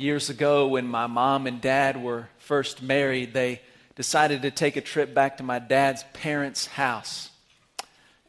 years 0.00 0.30
ago 0.30 0.66
when 0.66 0.86
my 0.86 1.06
mom 1.06 1.46
and 1.46 1.60
dad 1.60 2.02
were 2.02 2.28
first 2.38 2.82
married, 2.82 3.34
they 3.34 3.60
decided 3.96 4.42
to 4.42 4.50
take 4.50 4.76
a 4.76 4.80
trip 4.80 5.12
back 5.12 5.36
to 5.36 5.42
my 5.42 5.58
dad's 5.58 6.04
parents' 6.14 6.66
house. 6.66 7.30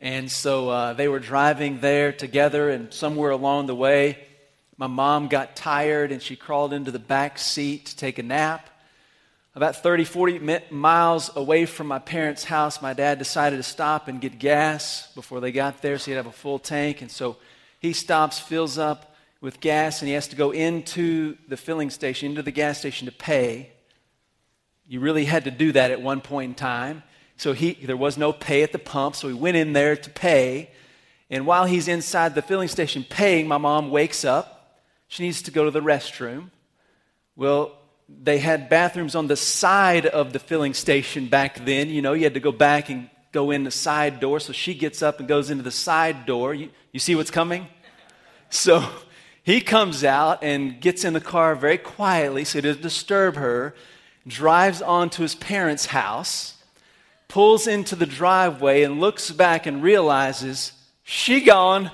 And 0.01 0.29
so 0.29 0.69
uh, 0.69 0.93
they 0.93 1.07
were 1.07 1.19
driving 1.19 1.79
there 1.79 2.11
together, 2.11 2.69
and 2.69 2.93
somewhere 2.93 3.31
along 3.31 3.67
the 3.67 3.75
way, 3.75 4.17
my 4.75 4.87
mom 4.87 5.27
got 5.27 5.55
tired 5.55 6.11
and 6.11 6.21
she 6.21 6.35
crawled 6.35 6.73
into 6.73 6.91
the 6.91 6.99
back 6.99 7.37
seat 7.37 7.85
to 7.85 7.95
take 7.95 8.19
a 8.19 8.23
nap. 8.23 8.67
About 9.55 9.75
30, 9.75 10.05
40 10.05 10.59
miles 10.71 11.29
away 11.35 11.65
from 11.65 11.87
my 11.87 11.99
parents' 11.99 12.43
house, 12.43 12.81
my 12.81 12.93
dad 12.93 13.19
decided 13.19 13.57
to 13.57 13.63
stop 13.63 14.07
and 14.07 14.19
get 14.19 14.39
gas 14.39 15.11
before 15.13 15.39
they 15.39 15.51
got 15.51 15.81
there 15.81 15.97
so 15.97 16.11
he'd 16.11 16.17
have 16.17 16.25
a 16.25 16.31
full 16.31 16.57
tank. 16.57 17.01
And 17.01 17.11
so 17.11 17.37
he 17.79 17.93
stops, 17.93 18.39
fills 18.39 18.77
up 18.77 19.10
with 19.41 19.59
gas, 19.59 20.01
and 20.01 20.07
he 20.07 20.13
has 20.13 20.27
to 20.27 20.35
go 20.35 20.51
into 20.51 21.35
the 21.47 21.57
filling 21.57 21.89
station, 21.89 22.29
into 22.29 22.43
the 22.43 22.51
gas 22.51 22.77
station 22.77 23.07
to 23.07 23.11
pay. 23.11 23.71
You 24.87 24.99
really 24.99 25.25
had 25.25 25.45
to 25.45 25.51
do 25.51 25.71
that 25.71 25.89
at 25.89 26.01
one 26.01 26.21
point 26.21 26.49
in 26.49 26.55
time. 26.55 27.03
So 27.37 27.53
he, 27.53 27.73
there 27.73 27.97
was 27.97 28.19
no 28.19 28.31
pay 28.31 28.61
at 28.61 28.71
the 28.71 28.79
pump, 28.79 29.15
so 29.15 29.27
he 29.27 29.33
went 29.33 29.57
in 29.57 29.73
there 29.73 29.95
to 29.95 30.09
pay. 30.11 30.69
And 31.31 31.47
while 31.47 31.65
he's 31.65 31.87
inside 31.87 32.35
the 32.35 32.43
filling 32.43 32.67
station 32.67 33.03
paying, 33.03 33.47
my 33.47 33.57
mom 33.57 33.89
wakes 33.89 34.23
up. 34.23 34.79
She 35.07 35.23
needs 35.23 35.41
to 35.43 35.51
go 35.51 35.65
to 35.65 35.71
the 35.71 35.81
restroom. 35.81 36.51
Well, 37.35 37.77
they 38.07 38.37
had 38.37 38.69
bathrooms 38.69 39.15
on 39.15 39.27
the 39.27 39.35
side 39.35 40.05
of 40.05 40.33
the 40.33 40.39
filling 40.39 40.73
station 40.73 41.27
back 41.27 41.65
then. 41.65 41.89
You 41.89 42.01
know, 42.01 42.13
you 42.13 42.23
had 42.23 42.35
to 42.35 42.39
go 42.39 42.51
back 42.51 42.89
and 42.89 43.09
go 43.31 43.49
in 43.49 43.63
the 43.63 43.71
side 43.71 44.19
door. 44.19 44.39
So 44.39 44.53
she 44.53 44.73
gets 44.73 45.01
up 45.01 45.19
and 45.19 45.27
goes 45.27 45.49
into 45.49 45.63
the 45.63 45.71
side 45.71 46.25
door. 46.25 46.53
You, 46.53 46.69
you 46.91 46.99
see 46.99 47.15
what's 47.15 47.31
coming? 47.31 47.65
So 48.49 48.85
he 49.43 49.61
comes 49.61 50.03
out 50.03 50.43
and 50.43 50.79
gets 50.79 51.03
in 51.03 51.13
the 51.13 51.21
car 51.21 51.55
very 51.55 51.77
quietly 51.77 52.43
so 52.43 52.61
doesn't 52.61 52.81
disturb 52.81 53.35
her 53.35 53.73
drives 54.27 54.81
on 54.81 55.09
to 55.11 55.23
his 55.23 55.35
parents' 55.35 55.87
house, 55.87 56.55
pulls 57.27 57.67
into 57.67 57.95
the 57.95 58.05
driveway, 58.05 58.83
and 58.83 58.99
looks 58.99 59.31
back 59.31 59.65
and 59.65 59.81
realizes 59.81 60.73
she 61.03 61.41
gone. 61.41 61.89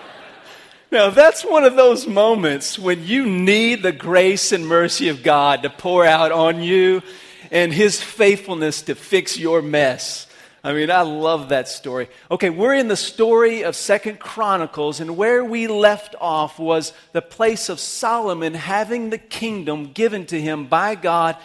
now, 0.90 1.10
that's 1.10 1.42
one 1.42 1.64
of 1.64 1.76
those 1.76 2.06
moments 2.06 2.78
when 2.78 3.04
you 3.04 3.24
need 3.26 3.82
the 3.82 3.92
grace 3.92 4.52
and 4.52 4.66
mercy 4.66 5.08
of 5.08 5.22
God 5.22 5.62
to 5.62 5.70
pour 5.70 6.04
out 6.04 6.32
on 6.32 6.62
you 6.62 7.02
and 7.50 7.72
his 7.72 8.02
faithfulness 8.02 8.82
to 8.82 8.94
fix 8.94 9.38
your 9.38 9.62
mess. 9.62 10.25
I 10.66 10.72
mean, 10.72 10.90
I 10.90 11.02
love 11.02 11.50
that 11.50 11.68
story. 11.68 12.08
Okay, 12.28 12.50
we're 12.50 12.74
in 12.74 12.88
the 12.88 12.96
story 12.96 13.62
of 13.62 13.76
Second 13.76 14.18
Chronicles, 14.18 14.98
and 14.98 15.16
where 15.16 15.44
we 15.44 15.68
left 15.68 16.16
off 16.20 16.58
was 16.58 16.92
the 17.12 17.22
place 17.22 17.68
of 17.68 17.78
Solomon 17.78 18.52
having 18.52 19.10
the 19.10 19.18
kingdom 19.18 19.92
given 19.92 20.26
to 20.26 20.40
him 20.40 20.66
by 20.66 20.96
God, 20.96 21.36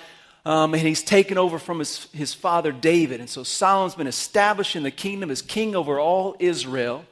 um, 0.43 0.73
and 0.73 0.81
he's 0.81 1.03
taken 1.03 1.37
over 1.37 1.59
from 1.59 1.77
his, 1.77 2.05
his 2.13 2.33
father 2.33 2.71
David. 2.71 3.19
And 3.19 3.29
so 3.29 3.43
Solomon's 3.43 3.93
been 3.93 4.07
established 4.07 4.75
in 4.75 4.81
the 4.81 4.89
kingdom 4.89 5.29
as 5.29 5.43
king 5.43 5.75
over 5.75 5.99
all 5.99 6.35
Israel. 6.39 7.05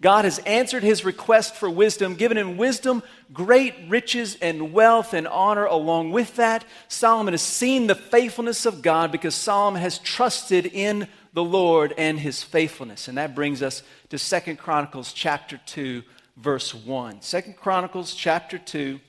God 0.00 0.24
has 0.24 0.40
answered 0.40 0.82
his 0.82 1.04
request 1.04 1.54
for 1.54 1.70
wisdom, 1.70 2.16
given 2.16 2.36
him 2.36 2.56
wisdom, 2.56 3.04
great 3.32 3.76
riches, 3.88 4.34
and 4.42 4.72
wealth 4.72 5.14
and 5.14 5.28
honor 5.28 5.66
along 5.66 6.10
with 6.10 6.34
that. 6.34 6.64
Solomon 6.88 7.34
has 7.34 7.42
seen 7.42 7.86
the 7.86 7.94
faithfulness 7.94 8.66
of 8.66 8.82
God 8.82 9.12
because 9.12 9.36
Solomon 9.36 9.80
has 9.80 10.00
trusted 10.00 10.66
in 10.66 11.06
the 11.32 11.44
Lord 11.44 11.94
and 11.96 12.18
his 12.18 12.42
faithfulness. 12.42 13.08
And 13.08 13.18
that 13.18 13.34
brings 13.34 13.62
us 13.62 13.82
to 14.10 14.18
Second 14.18 14.58
Chronicles 14.58 15.12
chapter 15.12 15.60
2, 15.66 16.02
verse 16.36 16.74
1. 16.74 17.22
Second 17.22 17.56
Chronicles 17.56 18.14
chapter 18.14 18.58
2, 18.58 19.00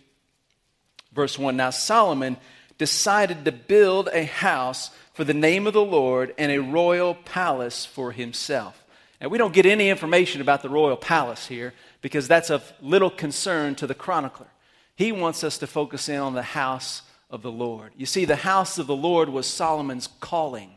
verse 1.13 1.37
1. 1.37 1.55
Now 1.57 1.69
Solomon 1.69 2.37
decided 2.77 3.45
to 3.45 3.51
build 3.51 4.09
a 4.11 4.25
house 4.25 4.89
for 5.13 5.23
the 5.23 5.33
name 5.33 5.67
of 5.67 5.73
the 5.73 5.83
Lord 5.83 6.33
and 6.37 6.51
a 6.51 6.61
royal 6.61 7.15
palace 7.15 7.85
for 7.85 8.11
himself. 8.11 8.83
Now, 9.21 9.29
we 9.29 9.37
don't 9.37 9.53
get 9.53 9.65
any 9.65 9.89
information 9.89 10.41
about 10.41 10.63
the 10.63 10.69
royal 10.69 10.97
palace 10.97 11.47
here 11.47 11.73
because 12.01 12.27
that's 12.27 12.49
of 12.49 12.73
little 12.81 13.09
concern 13.09 13.75
to 13.75 13.87
the 13.87 13.93
chronicler. 13.93 14.47
He 14.95 15.11
wants 15.11 15.43
us 15.43 15.57
to 15.59 15.67
focus 15.67 16.09
in 16.09 16.19
on 16.19 16.33
the 16.33 16.41
house 16.41 17.03
of 17.29 17.41
the 17.41 17.51
Lord. 17.51 17.93
You 17.95 18.05
see, 18.05 18.25
the 18.25 18.35
house 18.35 18.77
of 18.77 18.87
the 18.87 18.95
Lord 18.95 19.29
was 19.29 19.47
Solomon's 19.47 20.09
calling. 20.19 20.71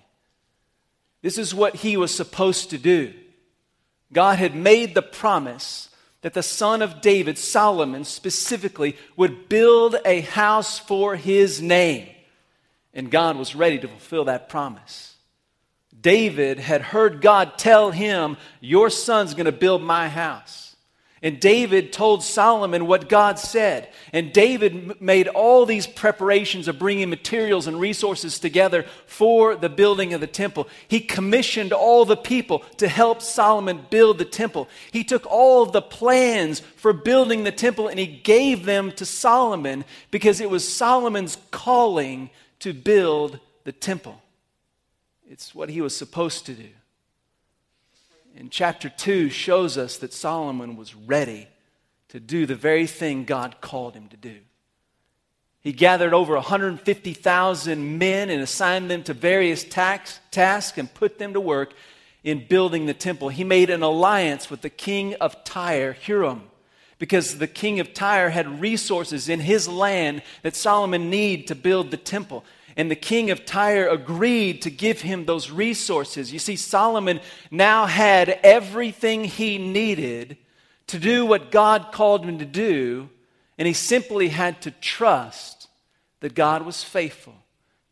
This 1.26 1.38
is 1.38 1.52
what 1.52 1.74
he 1.74 1.96
was 1.96 2.14
supposed 2.14 2.70
to 2.70 2.78
do. 2.78 3.12
God 4.12 4.38
had 4.38 4.54
made 4.54 4.94
the 4.94 5.02
promise 5.02 5.90
that 6.20 6.34
the 6.34 6.42
son 6.44 6.82
of 6.82 7.00
David, 7.00 7.36
Solomon 7.36 8.04
specifically, 8.04 8.96
would 9.16 9.48
build 9.48 9.96
a 10.04 10.20
house 10.20 10.78
for 10.78 11.16
his 11.16 11.60
name. 11.60 12.06
And 12.94 13.10
God 13.10 13.36
was 13.36 13.56
ready 13.56 13.76
to 13.76 13.88
fulfill 13.88 14.26
that 14.26 14.48
promise. 14.48 15.16
David 16.00 16.60
had 16.60 16.80
heard 16.80 17.20
God 17.20 17.58
tell 17.58 17.90
him, 17.90 18.36
Your 18.60 18.88
son's 18.88 19.34
going 19.34 19.46
to 19.46 19.50
build 19.50 19.82
my 19.82 20.08
house. 20.08 20.65
And 21.26 21.40
David 21.40 21.92
told 21.92 22.22
Solomon 22.22 22.86
what 22.86 23.08
God 23.08 23.40
said. 23.40 23.88
And 24.12 24.32
David 24.32 25.00
made 25.00 25.26
all 25.26 25.66
these 25.66 25.84
preparations 25.84 26.68
of 26.68 26.78
bringing 26.78 27.10
materials 27.10 27.66
and 27.66 27.80
resources 27.80 28.38
together 28.38 28.84
for 29.06 29.56
the 29.56 29.68
building 29.68 30.14
of 30.14 30.20
the 30.20 30.28
temple. 30.28 30.68
He 30.86 31.00
commissioned 31.00 31.72
all 31.72 32.04
the 32.04 32.16
people 32.16 32.60
to 32.76 32.86
help 32.86 33.22
Solomon 33.22 33.86
build 33.90 34.18
the 34.18 34.24
temple. 34.24 34.68
He 34.92 35.02
took 35.02 35.26
all 35.26 35.64
of 35.64 35.72
the 35.72 35.82
plans 35.82 36.60
for 36.60 36.92
building 36.92 37.42
the 37.42 37.50
temple 37.50 37.88
and 37.88 37.98
he 37.98 38.06
gave 38.06 38.64
them 38.64 38.92
to 38.92 39.04
Solomon 39.04 39.84
because 40.12 40.40
it 40.40 40.48
was 40.48 40.72
Solomon's 40.72 41.38
calling 41.50 42.30
to 42.60 42.72
build 42.72 43.40
the 43.64 43.72
temple. 43.72 44.22
It's 45.28 45.56
what 45.56 45.70
he 45.70 45.80
was 45.80 45.96
supposed 45.96 46.46
to 46.46 46.54
do 46.54 46.68
in 48.36 48.50
chapter 48.50 48.88
2 48.88 49.30
shows 49.30 49.78
us 49.78 49.96
that 49.98 50.12
Solomon 50.12 50.76
was 50.76 50.94
ready 50.94 51.48
to 52.08 52.20
do 52.20 52.46
the 52.46 52.54
very 52.54 52.86
thing 52.86 53.24
God 53.24 53.60
called 53.60 53.94
him 53.94 54.08
to 54.08 54.16
do. 54.16 54.36
He 55.60 55.72
gathered 55.72 56.14
over 56.14 56.34
150,000 56.34 57.98
men 57.98 58.30
and 58.30 58.40
assigned 58.40 58.90
them 58.90 59.02
to 59.04 59.14
various 59.14 59.64
tax, 59.64 60.20
tasks 60.30 60.78
and 60.78 60.92
put 60.92 61.18
them 61.18 61.32
to 61.32 61.40
work 61.40 61.72
in 62.22 62.46
building 62.46 62.86
the 62.86 62.94
temple. 62.94 63.30
He 63.30 63.42
made 63.42 63.70
an 63.70 63.82
alliance 63.82 64.50
with 64.50 64.60
the 64.60 64.70
king 64.70 65.14
of 65.14 65.42
Tyre, 65.42 65.96
Hiram, 66.06 66.42
because 66.98 67.38
the 67.38 67.48
king 67.48 67.80
of 67.80 67.94
Tyre 67.94 68.30
had 68.30 68.60
resources 68.60 69.28
in 69.28 69.40
his 69.40 69.66
land 69.66 70.22
that 70.42 70.54
Solomon 70.54 71.10
needed 71.10 71.48
to 71.48 71.54
build 71.54 71.90
the 71.90 71.96
temple. 71.96 72.44
And 72.76 72.90
the 72.90 72.96
king 72.96 73.30
of 73.30 73.46
Tyre 73.46 73.88
agreed 73.88 74.62
to 74.62 74.70
give 74.70 75.00
him 75.00 75.24
those 75.24 75.50
resources. 75.50 76.32
You 76.32 76.38
see, 76.38 76.56
Solomon 76.56 77.20
now 77.50 77.86
had 77.86 78.28
everything 78.42 79.24
he 79.24 79.56
needed 79.56 80.36
to 80.88 80.98
do 80.98 81.24
what 81.24 81.50
God 81.50 81.90
called 81.90 82.24
him 82.24 82.38
to 82.38 82.44
do, 82.44 83.08
and 83.58 83.66
he 83.66 83.72
simply 83.72 84.28
had 84.28 84.60
to 84.62 84.70
trust 84.70 85.68
that 86.20 86.34
God 86.34 86.62
was 86.66 86.84
faithful 86.84 87.34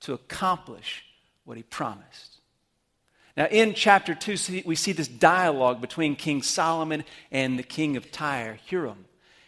to 0.00 0.12
accomplish 0.12 1.04
what 1.44 1.56
he 1.56 1.62
promised. 1.62 2.38
Now, 3.36 3.46
in 3.46 3.74
chapter 3.74 4.14
2, 4.14 4.62
we 4.64 4.76
see 4.76 4.92
this 4.92 5.08
dialogue 5.08 5.80
between 5.80 6.14
King 6.14 6.42
Solomon 6.42 7.04
and 7.32 7.58
the 7.58 7.64
king 7.64 7.96
of 7.96 8.12
Tyre, 8.12 8.58
Hiram. 8.68 9.06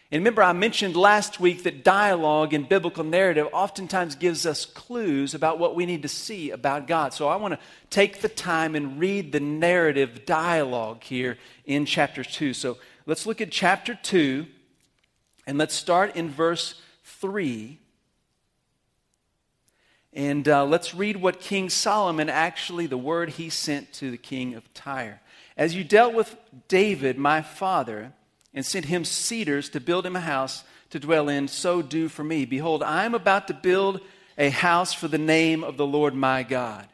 And 0.09 0.21
remember, 0.21 0.41
I 0.41 0.53
mentioned 0.53 0.95
last 0.95 1.41
week 1.41 1.63
that 1.63 1.83
dialogue 1.83 2.53
in 2.53 2.63
biblical 2.63 3.03
narrative 3.03 3.49
oftentimes 3.51 4.15
gives 4.15 4.45
us 4.45 4.65
clues 4.65 5.33
about 5.33 5.59
what 5.59 5.75
we 5.75 5.85
need 5.85 6.03
to 6.03 6.07
see 6.07 6.51
about 6.51 6.87
God. 6.87 7.13
So 7.13 7.27
I 7.27 7.35
want 7.35 7.55
to 7.55 7.59
take 7.89 8.21
the 8.21 8.29
time 8.29 8.73
and 8.73 9.01
read 9.01 9.33
the 9.33 9.41
narrative 9.41 10.25
dialogue 10.25 11.03
here 11.03 11.37
in 11.65 11.85
chapter 11.85 12.23
2. 12.23 12.53
So 12.53 12.77
let's 13.05 13.25
look 13.25 13.41
at 13.41 13.51
chapter 13.51 13.99
2, 14.01 14.45
and 15.45 15.57
let's 15.57 15.75
start 15.75 16.15
in 16.15 16.29
verse 16.29 16.81
3. 17.03 17.77
And 20.13 20.47
uh, 20.47 20.65
let's 20.65 20.95
read 20.95 21.17
what 21.17 21.41
King 21.41 21.69
Solomon 21.69 22.29
actually, 22.29 22.87
the 22.87 22.97
word 22.97 23.31
he 23.31 23.49
sent 23.49 23.91
to 23.93 24.09
the 24.09 24.17
king 24.17 24.55
of 24.55 24.73
Tyre. 24.73 25.19
As 25.57 25.75
you 25.75 25.83
dealt 25.83 26.13
with 26.13 26.37
David, 26.69 27.17
my 27.17 27.41
father, 27.41 28.13
and 28.57 28.65
sent 28.65 28.85
him 28.85 29.05
cedars 29.05 29.69
to 29.69 29.79
build 29.79 30.03
him 30.03 30.15
a 30.15 30.19
house 30.19 30.63
to 30.89 30.99
dwell 30.99 31.29
in, 31.29 31.47
so 31.47 31.83
do 31.83 32.09
for 32.09 32.23
me. 32.23 32.43
Behold, 32.43 32.81
I 32.81 33.05
am 33.05 33.13
about 33.13 33.47
to 33.49 33.53
build 33.53 34.01
a 34.35 34.49
house 34.49 34.93
for 34.93 35.07
the 35.07 35.19
name 35.19 35.63
of 35.63 35.77
the 35.77 35.85
Lord 35.85 36.15
my 36.15 36.41
God, 36.41 36.87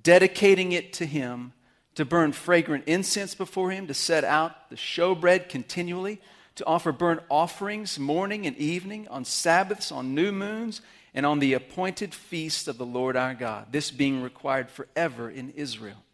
dedicating 0.00 0.70
it 0.70 0.92
to 0.92 1.04
him 1.04 1.54
to 1.96 2.04
burn 2.04 2.30
fragrant 2.30 2.84
incense 2.86 3.34
before 3.34 3.72
him, 3.72 3.88
to 3.88 3.94
set 3.94 4.22
out 4.22 4.70
the 4.70 4.76
showbread 4.76 5.48
continually, 5.48 6.20
to 6.54 6.66
offer 6.66 6.92
burnt 6.92 7.22
offerings 7.28 7.98
morning 7.98 8.46
and 8.46 8.56
evening, 8.56 9.08
on 9.08 9.24
Sabbaths, 9.24 9.90
on 9.90 10.14
new 10.14 10.30
moons, 10.30 10.82
and 11.14 11.26
on 11.26 11.40
the 11.40 11.54
appointed 11.54 12.14
feast 12.14 12.68
of 12.68 12.78
the 12.78 12.86
Lord 12.86 13.16
our 13.16 13.34
God, 13.34 13.72
this 13.72 13.90
being 13.90 14.22
required 14.22 14.70
forever 14.70 15.28
in 15.28 15.50
Israel. 15.56 16.04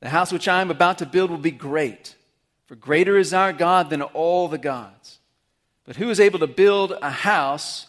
The 0.00 0.10
house 0.10 0.34
which 0.34 0.48
I 0.48 0.60
am 0.60 0.70
about 0.70 0.98
to 0.98 1.06
build 1.06 1.30
will 1.30 1.38
be 1.38 1.50
great 1.50 2.14
for 2.66 2.74
greater 2.74 3.16
is 3.16 3.32
our 3.32 3.52
God 3.52 3.90
than 3.90 4.02
all 4.02 4.48
the 4.48 4.58
gods. 4.58 5.18
But 5.84 5.96
who 5.96 6.10
is 6.10 6.20
able 6.20 6.40
to 6.40 6.46
build 6.46 6.92
a 7.00 7.10
house 7.10 7.86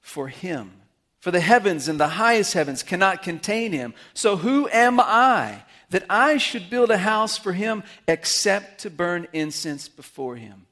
for 0.00 0.28
him? 0.28 0.72
For 1.20 1.30
the 1.30 1.40
heavens 1.40 1.88
and 1.88 1.98
the 1.98 2.08
highest 2.08 2.52
heavens 2.52 2.82
cannot 2.82 3.22
contain 3.22 3.72
him. 3.72 3.94
So 4.14 4.36
who 4.36 4.68
am 4.68 5.00
I 5.00 5.62
that 5.90 6.04
I 6.10 6.36
should 6.36 6.70
build 6.70 6.90
a 6.90 6.98
house 6.98 7.36
for 7.38 7.52
him 7.52 7.82
except 8.06 8.80
to 8.80 8.90
burn 8.90 9.28
incense 9.32 9.88
before 9.88 10.36
him? 10.36 10.66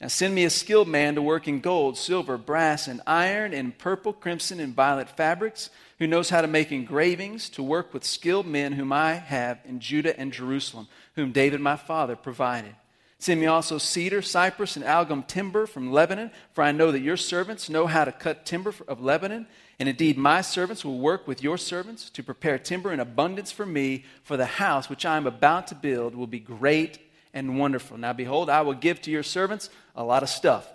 Now 0.00 0.08
send 0.08 0.34
me 0.34 0.44
a 0.44 0.50
skilled 0.50 0.88
man 0.88 1.14
to 1.14 1.22
work 1.22 1.48
in 1.48 1.60
gold, 1.60 1.96
silver, 1.96 2.36
brass, 2.36 2.88
and 2.88 3.00
iron, 3.06 3.54
in 3.54 3.72
purple, 3.72 4.12
crimson, 4.12 4.60
and 4.60 4.74
violet 4.74 5.08
fabrics, 5.08 5.70
who 5.98 6.06
knows 6.06 6.30
how 6.30 6.40
to 6.40 6.48
make 6.48 6.72
engravings, 6.72 7.48
to 7.50 7.62
work 7.62 7.94
with 7.94 8.04
skilled 8.04 8.46
men 8.46 8.72
whom 8.72 8.92
I 8.92 9.14
have 9.14 9.60
in 9.64 9.80
Judah 9.80 10.18
and 10.18 10.32
Jerusalem, 10.32 10.88
whom 11.16 11.32
David 11.32 11.60
my 11.60 11.76
father 11.76 12.16
provided. 12.16 12.74
Send 13.18 13.40
me 13.40 13.46
also 13.46 13.78
cedar, 13.78 14.20
cypress, 14.20 14.76
and 14.76 14.84
algum 14.84 15.22
timber 15.22 15.66
from 15.66 15.90
Lebanon, 15.90 16.30
for 16.52 16.62
I 16.62 16.72
know 16.72 16.90
that 16.92 17.00
your 17.00 17.16
servants 17.16 17.70
know 17.70 17.86
how 17.86 18.04
to 18.04 18.12
cut 18.12 18.44
timber 18.44 18.74
of 18.86 19.00
Lebanon. 19.00 19.46
And 19.78 19.88
indeed, 19.88 20.18
my 20.18 20.40
servants 20.40 20.84
will 20.84 20.98
work 20.98 21.26
with 21.26 21.42
your 21.42 21.56
servants 21.56 22.10
to 22.10 22.22
prepare 22.22 22.58
timber 22.58 22.92
in 22.92 23.00
abundance 23.00 23.50
for 23.50 23.64
me, 23.64 24.04
for 24.22 24.36
the 24.36 24.44
house 24.44 24.90
which 24.90 25.06
I 25.06 25.16
am 25.16 25.26
about 25.26 25.68
to 25.68 25.74
build 25.74 26.14
will 26.14 26.26
be 26.26 26.38
great 26.38 26.98
and 27.32 27.58
wonderful. 27.58 27.96
Now, 27.96 28.12
behold, 28.12 28.50
I 28.50 28.60
will 28.60 28.74
give 28.74 29.00
to 29.02 29.10
your 29.10 29.22
servants 29.22 29.70
a 29.96 30.04
lot 30.04 30.22
of 30.22 30.28
stuff. 30.28 30.68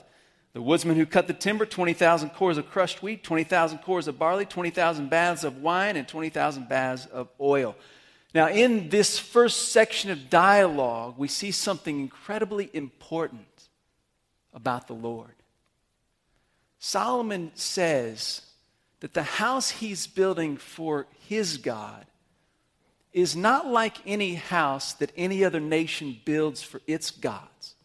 The 0.54 0.62
woodsman 0.62 0.96
who 0.96 1.06
cut 1.06 1.28
the 1.28 1.34
timber, 1.34 1.66
20,000 1.66 2.32
kors 2.32 2.58
of 2.58 2.70
crushed 2.70 3.04
wheat, 3.04 3.24
20,000 3.24 3.80
kors 3.80 4.08
of 4.08 4.18
barley, 4.18 4.46
20,000 4.46 5.10
baths 5.10 5.44
of 5.44 5.62
wine, 5.62 5.96
and 5.96 6.08
20,000 6.08 6.68
baths 6.68 7.06
of 7.06 7.30
oil. 7.40 7.76
Now, 8.34 8.48
in 8.50 8.90
this 8.90 9.18
first 9.18 9.72
section 9.72 10.12
of 10.12 10.30
dialogue, 10.30 11.16
we 11.18 11.28
see 11.28 11.52
something 11.52 12.00
incredibly 12.00 12.70
important 12.74 13.48
about 14.54 14.88
the 14.88 14.94
Lord. 14.94 15.34
Solomon 16.80 17.52
says 17.56 18.42
that 19.00 19.14
the 19.14 19.24
house 19.24 19.70
he's 19.70 20.06
building 20.06 20.58
for 20.58 21.08
his 21.28 21.58
God 21.58 22.06
is 23.12 23.36
not 23.36 23.66
like 23.66 23.98
any 24.06 24.36
house 24.36 24.94
that 24.94 25.12
any 25.18 25.44
other 25.44 25.60
nation 25.60 26.18
builds 26.24 26.62
for 26.62 26.82
its 26.86 27.10
gods. 27.10 27.76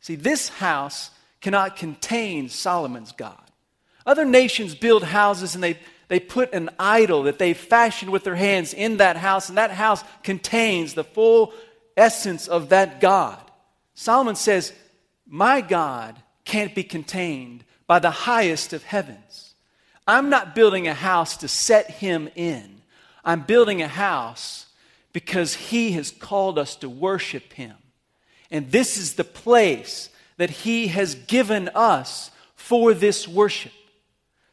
See, 0.00 0.14
this 0.14 0.48
house 0.48 1.10
cannot 1.40 1.76
contain 1.76 2.48
Solomon's 2.48 3.12
God. 3.12 3.38
Other 4.06 4.24
nations 4.24 4.74
build 4.74 5.02
houses 5.02 5.54
and 5.54 5.62
they 5.62 5.78
they 6.12 6.20
put 6.20 6.52
an 6.52 6.68
idol 6.78 7.22
that 7.22 7.38
they 7.38 7.54
fashioned 7.54 8.12
with 8.12 8.22
their 8.22 8.34
hands 8.34 8.74
in 8.74 8.98
that 8.98 9.16
house, 9.16 9.48
and 9.48 9.56
that 9.56 9.70
house 9.70 10.04
contains 10.22 10.92
the 10.92 11.04
full 11.04 11.54
essence 11.96 12.48
of 12.48 12.68
that 12.68 13.00
God. 13.00 13.40
Solomon 13.94 14.36
says, 14.36 14.74
My 15.26 15.62
God 15.62 16.22
can't 16.44 16.74
be 16.74 16.84
contained 16.84 17.64
by 17.86 17.98
the 17.98 18.10
highest 18.10 18.74
of 18.74 18.84
heavens. 18.84 19.54
I'm 20.06 20.28
not 20.28 20.54
building 20.54 20.86
a 20.86 20.92
house 20.92 21.38
to 21.38 21.48
set 21.48 21.90
him 21.90 22.28
in. 22.34 22.82
I'm 23.24 23.40
building 23.40 23.80
a 23.80 23.88
house 23.88 24.66
because 25.14 25.54
he 25.54 25.92
has 25.92 26.10
called 26.10 26.58
us 26.58 26.76
to 26.76 26.90
worship 26.90 27.54
him. 27.54 27.76
And 28.50 28.70
this 28.70 28.98
is 28.98 29.14
the 29.14 29.24
place 29.24 30.10
that 30.36 30.50
he 30.50 30.88
has 30.88 31.14
given 31.14 31.70
us 31.70 32.30
for 32.54 32.92
this 32.92 33.26
worship. 33.26 33.72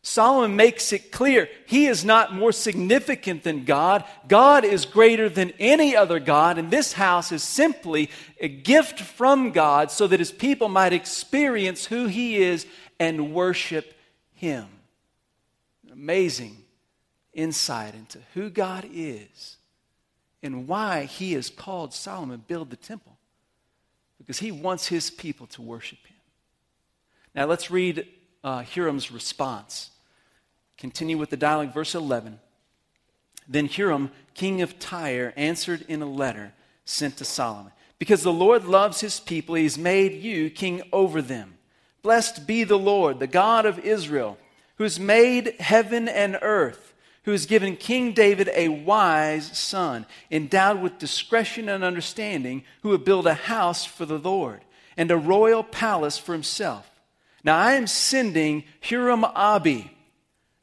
Solomon 0.01 0.55
makes 0.55 0.93
it 0.93 1.11
clear 1.11 1.49
he 1.65 1.85
is 1.85 2.05
not 2.05 2.33
more 2.33 2.53
significant 2.53 3.43
than 3.43 3.65
God. 3.65 4.05
God 4.27 4.63
is 4.63 4.85
greater 4.85 5.27
than 5.27 5.51
any 5.59 5.95
other 5.95 6.19
God, 6.19 6.57
and 6.57 6.71
this 6.71 6.93
house 6.93 7.31
is 7.31 7.43
simply 7.43 8.09
a 8.39 8.47
gift 8.47 9.01
from 9.01 9.51
God 9.51 9.91
so 9.91 10.07
that 10.07 10.19
his 10.19 10.31
people 10.31 10.69
might 10.69 10.93
experience 10.93 11.85
who 11.85 12.07
he 12.07 12.37
is 12.37 12.65
and 12.99 13.33
worship 13.33 13.93
him. 14.33 14.67
Amazing 15.91 16.57
insight 17.33 17.93
into 17.93 18.19
who 18.33 18.49
God 18.49 18.87
is 18.91 19.57
and 20.41 20.67
why 20.67 21.03
he 21.03 21.33
has 21.33 21.49
called 21.49 21.93
Solomon 21.93 22.43
build 22.47 22.69
the 22.69 22.77
temple. 22.77 23.17
Because 24.17 24.39
he 24.39 24.51
wants 24.51 24.87
his 24.87 25.09
people 25.09 25.47
to 25.47 25.61
worship 25.61 25.99
him. 26.05 26.15
Now 27.35 27.45
let's 27.45 27.71
read 27.71 28.07
uh, 28.43 28.61
Huram's 28.61 29.11
response. 29.11 29.91
Continue 30.77 31.17
with 31.17 31.29
the 31.29 31.37
dialogue, 31.37 31.73
verse 31.73 31.95
11. 31.95 32.39
Then 33.47 33.67
Hiram, 33.67 34.11
king 34.33 34.61
of 34.61 34.79
Tyre, 34.79 35.33
answered 35.35 35.83
in 35.87 36.01
a 36.01 36.09
letter 36.09 36.53
sent 36.85 37.17
to 37.17 37.25
Solomon 37.25 37.71
Because 37.97 38.23
the 38.23 38.33
Lord 38.33 38.65
loves 38.65 39.01
his 39.01 39.19
people, 39.19 39.55
he 39.55 39.63
has 39.63 39.77
made 39.77 40.21
you 40.23 40.49
king 40.49 40.81
over 40.93 41.21
them. 41.21 41.55
Blessed 42.01 42.47
be 42.47 42.63
the 42.63 42.79
Lord, 42.79 43.19
the 43.19 43.27
God 43.27 43.65
of 43.65 43.79
Israel, 43.79 44.37
who 44.77 44.83
has 44.83 44.99
made 44.99 45.55
heaven 45.59 46.07
and 46.07 46.37
earth, 46.41 46.93
who 47.23 47.31
has 47.31 47.45
given 47.45 47.75
King 47.75 48.13
David 48.13 48.49
a 48.53 48.69
wise 48.69 49.57
son, 49.57 50.05
endowed 50.31 50.81
with 50.81 50.97
discretion 50.97 51.67
and 51.67 51.83
understanding, 51.83 52.63
who 52.81 52.89
would 52.89 53.03
build 53.03 53.27
a 53.27 53.33
house 53.33 53.83
for 53.83 54.05
the 54.05 54.17
Lord 54.17 54.61
and 54.95 55.11
a 55.11 55.17
royal 55.17 55.63
palace 55.63 56.17
for 56.17 56.33
himself. 56.33 56.89
Now 57.43 57.57
I 57.57 57.73
am 57.73 57.87
sending 57.87 58.63
Huram 58.81 59.29
Abi, 59.35 59.91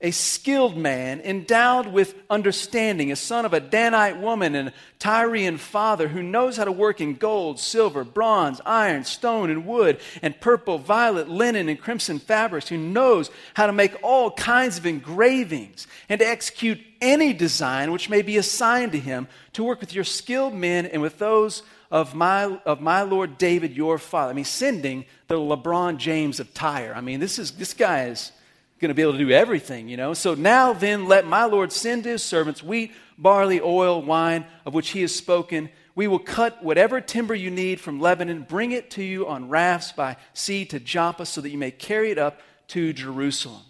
a 0.00 0.10
skilled 0.10 0.76
man, 0.76 1.20
endowed 1.20 1.86
with 1.86 2.14
understanding, 2.28 3.10
a 3.10 3.16
son 3.16 3.46
of 3.46 3.54
a 3.54 3.60
Danite 3.60 4.18
woman 4.20 4.54
and 4.54 4.68
a 4.68 4.72
Tyrian 4.98 5.56
father 5.56 6.08
who 6.08 6.22
knows 6.22 6.58
how 6.58 6.64
to 6.64 6.72
work 6.72 7.00
in 7.00 7.14
gold, 7.14 7.58
silver, 7.58 8.04
bronze, 8.04 8.60
iron, 8.66 9.04
stone, 9.04 9.48
and 9.48 9.66
wood, 9.66 9.98
and 10.20 10.38
purple, 10.38 10.76
violet, 10.76 11.30
linen, 11.30 11.70
and 11.70 11.80
crimson 11.80 12.18
fabrics, 12.18 12.68
who 12.68 12.76
knows 12.76 13.30
how 13.54 13.66
to 13.66 13.72
make 13.72 13.96
all 14.02 14.30
kinds 14.30 14.76
of 14.76 14.84
engravings 14.84 15.86
and 16.10 16.18
to 16.18 16.28
execute 16.28 16.78
any 17.00 17.32
design 17.32 17.90
which 17.90 18.10
may 18.10 18.20
be 18.20 18.36
assigned 18.36 18.92
to 18.92 19.00
him, 19.00 19.28
to 19.54 19.64
work 19.64 19.80
with 19.80 19.94
your 19.94 20.04
skilled 20.04 20.54
men 20.54 20.84
and 20.84 21.00
with 21.00 21.18
those 21.18 21.62
of 21.90 22.14
my, 22.14 22.44
of 22.64 22.80
my 22.80 23.02
Lord 23.02 23.38
David, 23.38 23.76
your 23.76 23.98
father. 23.98 24.30
I 24.30 24.34
mean, 24.34 24.44
sending 24.44 25.04
the 25.28 25.36
LeBron 25.36 25.98
James 25.98 26.40
of 26.40 26.52
Tyre. 26.54 26.92
I 26.94 27.00
mean, 27.00 27.20
this, 27.20 27.38
is, 27.38 27.52
this 27.52 27.74
guy 27.74 28.06
is 28.06 28.32
going 28.80 28.88
to 28.88 28.94
be 28.94 29.02
able 29.02 29.12
to 29.12 29.18
do 29.18 29.30
everything, 29.30 29.88
you 29.88 29.96
know. 29.96 30.14
So 30.14 30.34
now 30.34 30.72
then, 30.72 31.06
let 31.06 31.26
my 31.26 31.44
Lord 31.44 31.72
send 31.72 32.04
his 32.04 32.22
servants 32.22 32.62
wheat, 32.62 32.92
barley, 33.16 33.60
oil, 33.60 34.02
wine, 34.02 34.46
of 34.64 34.74
which 34.74 34.90
he 34.90 35.00
has 35.02 35.14
spoken. 35.14 35.70
We 35.94 36.08
will 36.08 36.18
cut 36.18 36.62
whatever 36.62 37.00
timber 37.00 37.34
you 37.34 37.50
need 37.50 37.80
from 37.80 38.00
Lebanon, 38.00 38.42
bring 38.42 38.72
it 38.72 38.90
to 38.92 39.02
you 39.02 39.26
on 39.26 39.48
rafts 39.48 39.92
by 39.92 40.16
sea 40.34 40.64
to 40.66 40.78
Joppa, 40.78 41.24
so 41.24 41.40
that 41.40 41.50
you 41.50 41.58
may 41.58 41.70
carry 41.70 42.10
it 42.10 42.18
up 42.18 42.40
to 42.68 42.92
Jerusalem. 42.92 43.62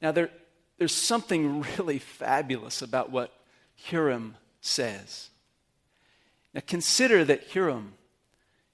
Now, 0.00 0.12
there, 0.12 0.30
there's 0.78 0.94
something 0.94 1.64
really 1.78 1.98
fabulous 1.98 2.82
about 2.82 3.10
what 3.10 3.32
Hiram 3.90 4.36
says. 4.60 5.30
Now 6.56 6.62
consider 6.66 7.22
that 7.22 7.52
Hiram 7.52 7.92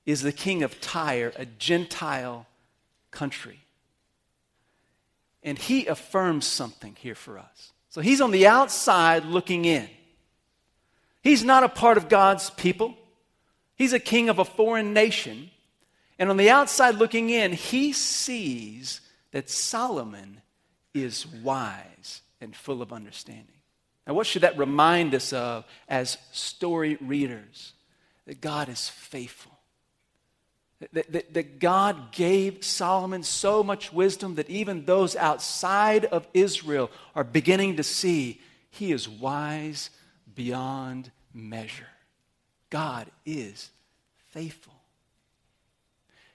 is 0.06 0.22
the 0.22 0.30
king 0.30 0.62
of 0.62 0.80
Tyre, 0.80 1.32
a 1.34 1.44
Gentile 1.44 2.46
country. 3.10 3.58
And 5.42 5.58
he 5.58 5.86
affirms 5.86 6.46
something 6.46 6.96
here 7.00 7.16
for 7.16 7.40
us. 7.40 7.72
So 7.88 8.00
he's 8.00 8.20
on 8.20 8.30
the 8.30 8.46
outside 8.46 9.24
looking 9.24 9.64
in. 9.64 9.90
He's 11.24 11.42
not 11.42 11.64
a 11.64 11.68
part 11.68 11.96
of 11.96 12.08
God's 12.08 12.50
people. 12.50 12.94
He's 13.74 13.92
a 13.92 13.98
king 13.98 14.28
of 14.28 14.38
a 14.38 14.44
foreign 14.44 14.92
nation. 14.92 15.50
And 16.20 16.30
on 16.30 16.36
the 16.36 16.50
outside 16.50 16.94
looking 16.94 17.30
in, 17.30 17.52
he 17.52 17.92
sees 17.92 19.00
that 19.32 19.50
Solomon 19.50 20.40
is 20.94 21.26
wise 21.26 22.22
and 22.40 22.54
full 22.54 22.80
of 22.80 22.92
understanding. 22.92 23.61
Now, 24.06 24.14
what 24.14 24.26
should 24.26 24.42
that 24.42 24.58
remind 24.58 25.14
us 25.14 25.32
of 25.32 25.64
as 25.88 26.18
story 26.32 26.96
readers? 27.00 27.72
That 28.26 28.40
God 28.40 28.68
is 28.68 28.88
faithful. 28.88 29.52
That, 30.92 31.12
that, 31.12 31.34
that, 31.34 31.58
God 31.60 32.10
gave 32.10 32.64
Solomon 32.64 33.22
so 33.22 33.62
much 33.62 33.92
wisdom 33.92 34.34
that 34.34 34.50
even 34.50 34.84
those 34.84 35.14
outside 35.14 36.06
of 36.06 36.26
Israel 36.34 36.90
are 37.14 37.22
beginning 37.22 37.76
to 37.76 37.84
see 37.84 38.40
he 38.68 38.90
is 38.90 39.08
wise 39.08 39.90
beyond 40.34 41.12
measure. 41.32 41.86
God 42.70 43.06
is 43.24 43.70
faithful. 44.30 44.74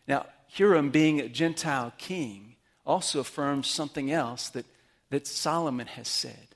Now, 0.08 0.28
Huram, 0.56 0.94
being 0.94 1.20
a 1.20 1.28
Gentile 1.28 1.92
king, 1.98 2.56
also 2.86 3.20
affirms 3.20 3.68
something 3.68 4.12
else 4.12 4.50
that, 4.50 4.66
that 5.10 5.28
Solomon 5.28 5.88
has 5.88 6.08
said. 6.08 6.47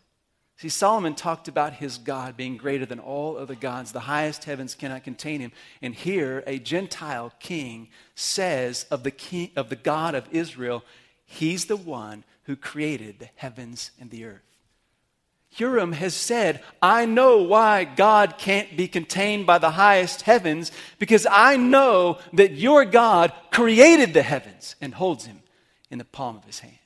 See, 0.61 0.69
Solomon 0.69 1.15
talked 1.15 1.47
about 1.47 1.73
his 1.73 1.97
God 1.97 2.37
being 2.37 2.55
greater 2.55 2.85
than 2.85 2.99
all 2.99 3.35
other 3.35 3.55
gods. 3.55 3.93
The 3.93 4.01
highest 4.01 4.43
heavens 4.43 4.75
cannot 4.75 5.03
contain 5.03 5.41
him. 5.41 5.51
And 5.81 5.95
here, 5.95 6.43
a 6.45 6.59
Gentile 6.59 7.33
king 7.39 7.89
says 8.13 8.85
of 8.91 9.01
the, 9.01 9.09
king, 9.09 9.49
of 9.55 9.69
the 9.69 9.75
God 9.75 10.13
of 10.13 10.27
Israel, 10.31 10.83
he's 11.25 11.65
the 11.65 11.75
one 11.75 12.23
who 12.43 12.55
created 12.55 13.17
the 13.17 13.29
heavens 13.37 13.89
and 13.99 14.11
the 14.11 14.23
earth. 14.23 14.43
Huram 15.57 15.95
has 15.95 16.13
said, 16.13 16.61
I 16.79 17.07
know 17.07 17.41
why 17.41 17.83
God 17.83 18.37
can't 18.37 18.77
be 18.77 18.87
contained 18.87 19.47
by 19.47 19.57
the 19.57 19.71
highest 19.71 20.21
heavens 20.21 20.71
because 20.99 21.25
I 21.25 21.57
know 21.57 22.19
that 22.33 22.51
your 22.51 22.85
God 22.85 23.33
created 23.49 24.13
the 24.13 24.21
heavens 24.21 24.75
and 24.79 24.93
holds 24.93 25.25
him 25.25 25.41
in 25.89 25.97
the 25.97 26.05
palm 26.05 26.37
of 26.37 26.45
his 26.45 26.59
hand. 26.59 26.77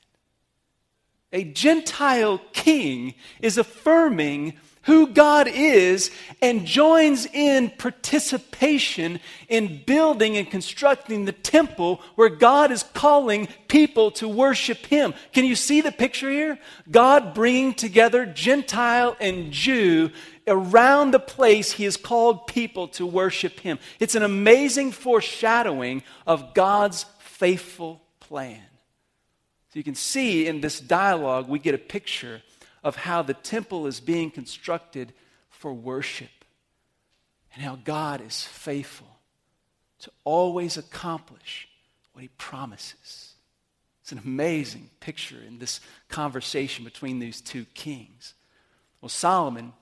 A 1.32 1.44
Gentile 1.44 2.40
king 2.52 3.14
is 3.40 3.58
affirming 3.58 4.54
who 4.86 5.08
God 5.08 5.48
is 5.48 6.12
and 6.40 6.64
joins 6.64 7.26
in 7.26 7.70
participation 7.70 9.18
in 9.48 9.82
building 9.84 10.36
and 10.36 10.48
constructing 10.48 11.24
the 11.24 11.32
temple 11.32 12.00
where 12.14 12.28
God 12.28 12.70
is 12.70 12.84
calling 12.94 13.48
people 13.66 14.12
to 14.12 14.28
worship 14.28 14.86
Him. 14.86 15.12
Can 15.32 15.44
you 15.44 15.56
see 15.56 15.80
the 15.80 15.90
picture 15.90 16.30
here? 16.30 16.58
God 16.88 17.34
bringing 17.34 17.74
together 17.74 18.26
Gentile 18.26 19.16
and 19.18 19.50
Jew 19.50 20.12
around 20.46 21.10
the 21.10 21.18
place 21.18 21.72
He 21.72 21.82
has 21.82 21.96
called 21.96 22.46
people 22.46 22.86
to 22.88 23.04
worship 23.04 23.58
Him. 23.58 23.80
It's 23.98 24.14
an 24.14 24.22
amazing 24.22 24.92
foreshadowing 24.92 26.04
of 26.28 26.54
God's 26.54 27.06
faithful 27.18 28.02
plan. 28.20 28.62
You 29.76 29.84
can 29.84 29.94
see 29.94 30.46
in 30.46 30.62
this 30.62 30.80
dialogue, 30.80 31.48
we 31.48 31.58
get 31.58 31.74
a 31.74 31.78
picture 31.78 32.40
of 32.82 32.96
how 32.96 33.20
the 33.20 33.34
temple 33.34 33.86
is 33.86 34.00
being 34.00 34.30
constructed 34.30 35.12
for 35.50 35.70
worship 35.74 36.30
and 37.52 37.62
how 37.62 37.76
God 37.84 38.22
is 38.22 38.42
faithful 38.42 39.18
to 40.00 40.10
always 40.24 40.78
accomplish 40.78 41.68
what 42.14 42.22
he 42.22 42.28
promises. 42.38 43.34
It's 44.00 44.12
an 44.12 44.18
amazing 44.18 44.88
picture 45.00 45.42
in 45.46 45.58
this 45.58 45.80
conversation 46.08 46.82
between 46.82 47.18
these 47.18 47.42
two 47.42 47.66
kings. 47.74 48.32
Well, 49.02 49.10
Solomon, 49.10 49.74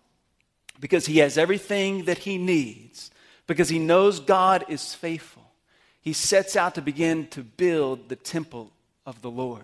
because 0.80 1.06
he 1.06 1.18
has 1.18 1.38
everything 1.38 2.06
that 2.06 2.18
he 2.18 2.36
needs, 2.36 3.12
because 3.46 3.68
he 3.68 3.78
knows 3.78 4.18
God 4.18 4.64
is 4.68 4.92
faithful, 4.92 5.52
he 6.00 6.12
sets 6.12 6.56
out 6.56 6.74
to 6.74 6.82
begin 6.82 7.28
to 7.28 7.44
build 7.44 8.08
the 8.08 8.16
temple 8.16 8.72
of 9.06 9.22
the 9.22 9.30
Lord. 9.30 9.62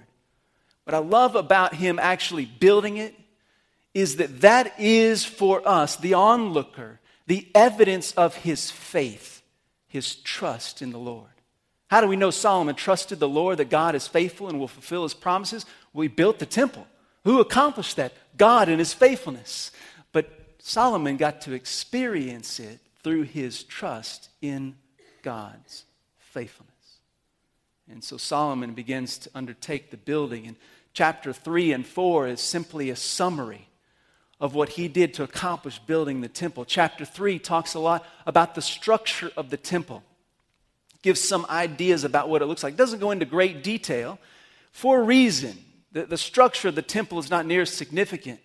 What 0.84 0.94
I 0.94 0.98
love 0.98 1.36
about 1.36 1.74
him 1.74 1.98
actually 1.98 2.46
building 2.46 2.96
it 2.96 3.14
is 3.94 4.16
that 4.16 4.40
that 4.40 4.78
is 4.78 5.24
for 5.24 5.66
us, 5.66 5.96
the 5.96 6.14
onlooker, 6.14 7.00
the 7.26 7.48
evidence 7.54 8.12
of 8.12 8.34
his 8.36 8.70
faith, 8.70 9.42
his 9.88 10.14
trust 10.16 10.82
in 10.82 10.90
the 10.90 10.98
Lord. 10.98 11.26
How 11.88 12.00
do 12.00 12.06
we 12.06 12.16
know 12.16 12.30
Solomon 12.30 12.76
trusted 12.76 13.18
the 13.18 13.28
Lord 13.28 13.58
that 13.58 13.68
God 13.68 13.94
is 13.94 14.06
faithful 14.06 14.48
and 14.48 14.60
will 14.60 14.68
fulfill 14.68 15.02
his 15.02 15.14
promises? 15.14 15.66
We 15.92 16.06
built 16.08 16.38
the 16.38 16.46
temple. 16.46 16.86
Who 17.24 17.40
accomplished 17.40 17.96
that? 17.96 18.12
God 18.36 18.68
in 18.68 18.78
his 18.78 18.94
faithfulness. 18.94 19.72
But 20.12 20.30
Solomon 20.58 21.16
got 21.16 21.40
to 21.42 21.52
experience 21.52 22.60
it 22.60 22.78
through 23.02 23.22
his 23.22 23.64
trust 23.64 24.28
in 24.40 24.76
God's 25.22 25.84
faithfulness. 26.18 26.69
And 27.90 28.04
so 28.04 28.16
Solomon 28.16 28.72
begins 28.74 29.18
to 29.18 29.30
undertake 29.34 29.90
the 29.90 29.96
building. 29.96 30.46
And 30.46 30.56
chapter 30.92 31.32
3 31.32 31.72
and 31.72 31.86
4 31.86 32.28
is 32.28 32.40
simply 32.40 32.90
a 32.90 32.96
summary 32.96 33.68
of 34.40 34.54
what 34.54 34.70
he 34.70 34.88
did 34.88 35.12
to 35.14 35.22
accomplish 35.22 35.78
building 35.80 36.20
the 36.20 36.28
temple. 36.28 36.64
Chapter 36.64 37.04
3 37.04 37.38
talks 37.38 37.74
a 37.74 37.80
lot 37.80 38.06
about 38.26 38.54
the 38.54 38.62
structure 38.62 39.30
of 39.36 39.50
the 39.50 39.56
temple, 39.56 40.02
gives 41.02 41.20
some 41.20 41.44
ideas 41.50 42.04
about 42.04 42.28
what 42.28 42.42
it 42.42 42.46
looks 42.46 42.62
like. 42.62 42.76
Doesn't 42.76 43.00
go 43.00 43.10
into 43.10 43.26
great 43.26 43.62
detail 43.62 44.18
for 44.72 45.00
a 45.00 45.02
reason. 45.02 45.58
The, 45.92 46.06
the 46.06 46.16
structure 46.16 46.68
of 46.68 46.74
the 46.74 46.82
temple 46.82 47.18
is 47.18 47.28
not 47.28 47.44
near 47.44 47.62
as 47.62 47.70
significant 47.70 48.40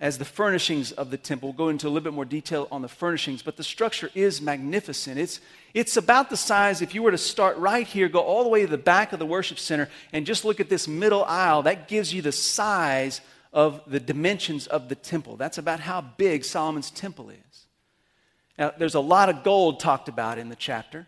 as 0.00 0.18
the 0.18 0.24
furnishings 0.24 0.92
of 0.92 1.10
the 1.10 1.16
temple. 1.16 1.48
We'll 1.48 1.56
go 1.56 1.68
into 1.70 1.86
a 1.86 1.90
little 1.90 2.04
bit 2.04 2.12
more 2.12 2.24
detail 2.24 2.68
on 2.70 2.82
the 2.82 2.88
furnishings, 2.88 3.42
but 3.42 3.56
the 3.56 3.64
structure 3.64 4.10
is 4.14 4.40
magnificent. 4.40 5.18
It's, 5.18 5.40
it's 5.74 5.96
about 5.96 6.30
the 6.30 6.36
size, 6.36 6.82
if 6.82 6.94
you 6.94 7.02
were 7.02 7.10
to 7.10 7.18
start 7.18 7.56
right 7.56 7.86
here, 7.86 8.08
go 8.08 8.20
all 8.20 8.44
the 8.44 8.48
way 8.48 8.60
to 8.60 8.68
the 8.68 8.78
back 8.78 9.12
of 9.12 9.18
the 9.18 9.26
worship 9.26 9.58
center, 9.58 9.88
and 10.12 10.24
just 10.24 10.44
look 10.44 10.60
at 10.60 10.68
this 10.68 10.86
middle 10.86 11.24
aisle, 11.24 11.62
that 11.62 11.88
gives 11.88 12.14
you 12.14 12.22
the 12.22 12.32
size 12.32 13.20
of 13.52 13.80
the 13.86 13.98
dimensions 13.98 14.66
of 14.68 14.88
the 14.88 14.94
temple. 14.94 15.36
That's 15.36 15.58
about 15.58 15.80
how 15.80 16.00
big 16.00 16.44
Solomon's 16.44 16.90
temple 16.90 17.30
is. 17.30 17.66
Now, 18.56 18.72
there's 18.76 18.94
a 18.94 19.00
lot 19.00 19.28
of 19.28 19.42
gold 19.42 19.80
talked 19.80 20.08
about 20.08 20.38
in 20.38 20.48
the 20.48 20.56
chapter. 20.56 21.06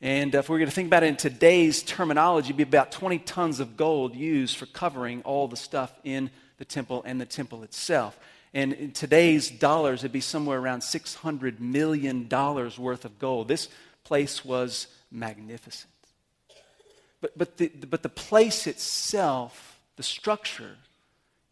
And 0.00 0.34
if 0.34 0.48
we're 0.48 0.58
going 0.58 0.68
to 0.68 0.74
think 0.74 0.88
about 0.88 1.02
it 1.02 1.06
in 1.06 1.16
today's 1.16 1.82
terminology, 1.82 2.48
it'd 2.48 2.56
be 2.56 2.62
about 2.62 2.92
20 2.92 3.18
tons 3.20 3.60
of 3.60 3.76
gold 3.76 4.14
used 4.14 4.56
for 4.56 4.66
covering 4.66 5.22
all 5.22 5.48
the 5.48 5.56
stuff 5.56 5.92
in 6.04 6.30
the 6.58 6.64
temple 6.64 7.02
and 7.06 7.20
the 7.20 7.26
temple 7.26 7.62
itself. 7.62 8.18
And 8.52 8.72
in 8.72 8.92
today's 8.92 9.50
dollars, 9.50 10.00
it'd 10.00 10.12
be 10.12 10.20
somewhere 10.20 10.58
around 10.58 10.80
$600 10.80 11.58
million 11.58 12.28
worth 12.28 13.04
of 13.04 13.18
gold. 13.18 13.48
This 13.48 13.68
place 14.04 14.44
was 14.44 14.86
magnificent. 15.10 15.90
But, 17.20 17.36
but, 17.36 17.56
the, 17.56 17.68
but 17.68 18.02
the 18.02 18.08
place 18.08 18.66
itself, 18.66 19.80
the 19.96 20.02
structure, 20.02 20.76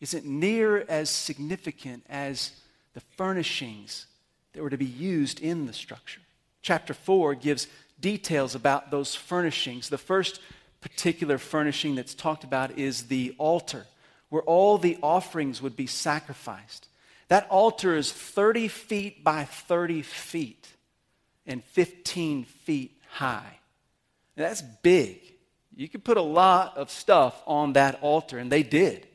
isn't 0.01 0.25
near 0.25 0.85
as 0.89 1.09
significant 1.11 2.05
as 2.09 2.53
the 2.95 3.01
furnishings 3.17 4.07
that 4.53 4.63
were 4.63 4.71
to 4.71 4.77
be 4.77 4.85
used 4.85 5.41
in 5.41 5.67
the 5.67 5.73
structure. 5.73 6.21
Chapter 6.61 6.93
4 6.93 7.35
gives 7.37 7.67
details 8.01 8.55
about 8.55 8.91
those 8.91 9.15
furnishings. 9.15 9.89
The 9.89 9.99
first 9.99 10.41
particular 10.81 11.39
furnishing 11.39 11.95
that's 11.95 12.15
talked 12.15 12.45
about 12.45 12.79
is 12.79 13.05
the 13.05 13.35
altar, 13.39 13.87
where 14.33 14.43
all 14.45 14.79
the 14.79 14.97
offerings 15.03 15.61
would 15.61 15.77
be 15.77 15.87
sacrificed. 15.87 16.89
That 17.29 17.47
altar 17.51 17.95
is 17.95 18.11
30 18.11 18.69
feet 18.69 19.23
by 19.23 19.45
30 19.45 20.01
feet 20.01 20.67
and 21.47 21.63
15 21.63 22.47
feet 22.47 22.99
high. 23.11 23.59
Now, 24.35 24.45
that's 24.45 24.63
big. 24.63 25.21
You 25.77 25.87
could 25.87 26.03
put 26.03 26.17
a 26.17 26.23
lot 26.23 26.79
of 26.79 26.91
stuff 26.91 27.43
on 27.47 27.75
that 27.75 27.99
altar, 28.01 28.39
and 28.39 28.51
they 28.51 28.63
did. 28.63 29.07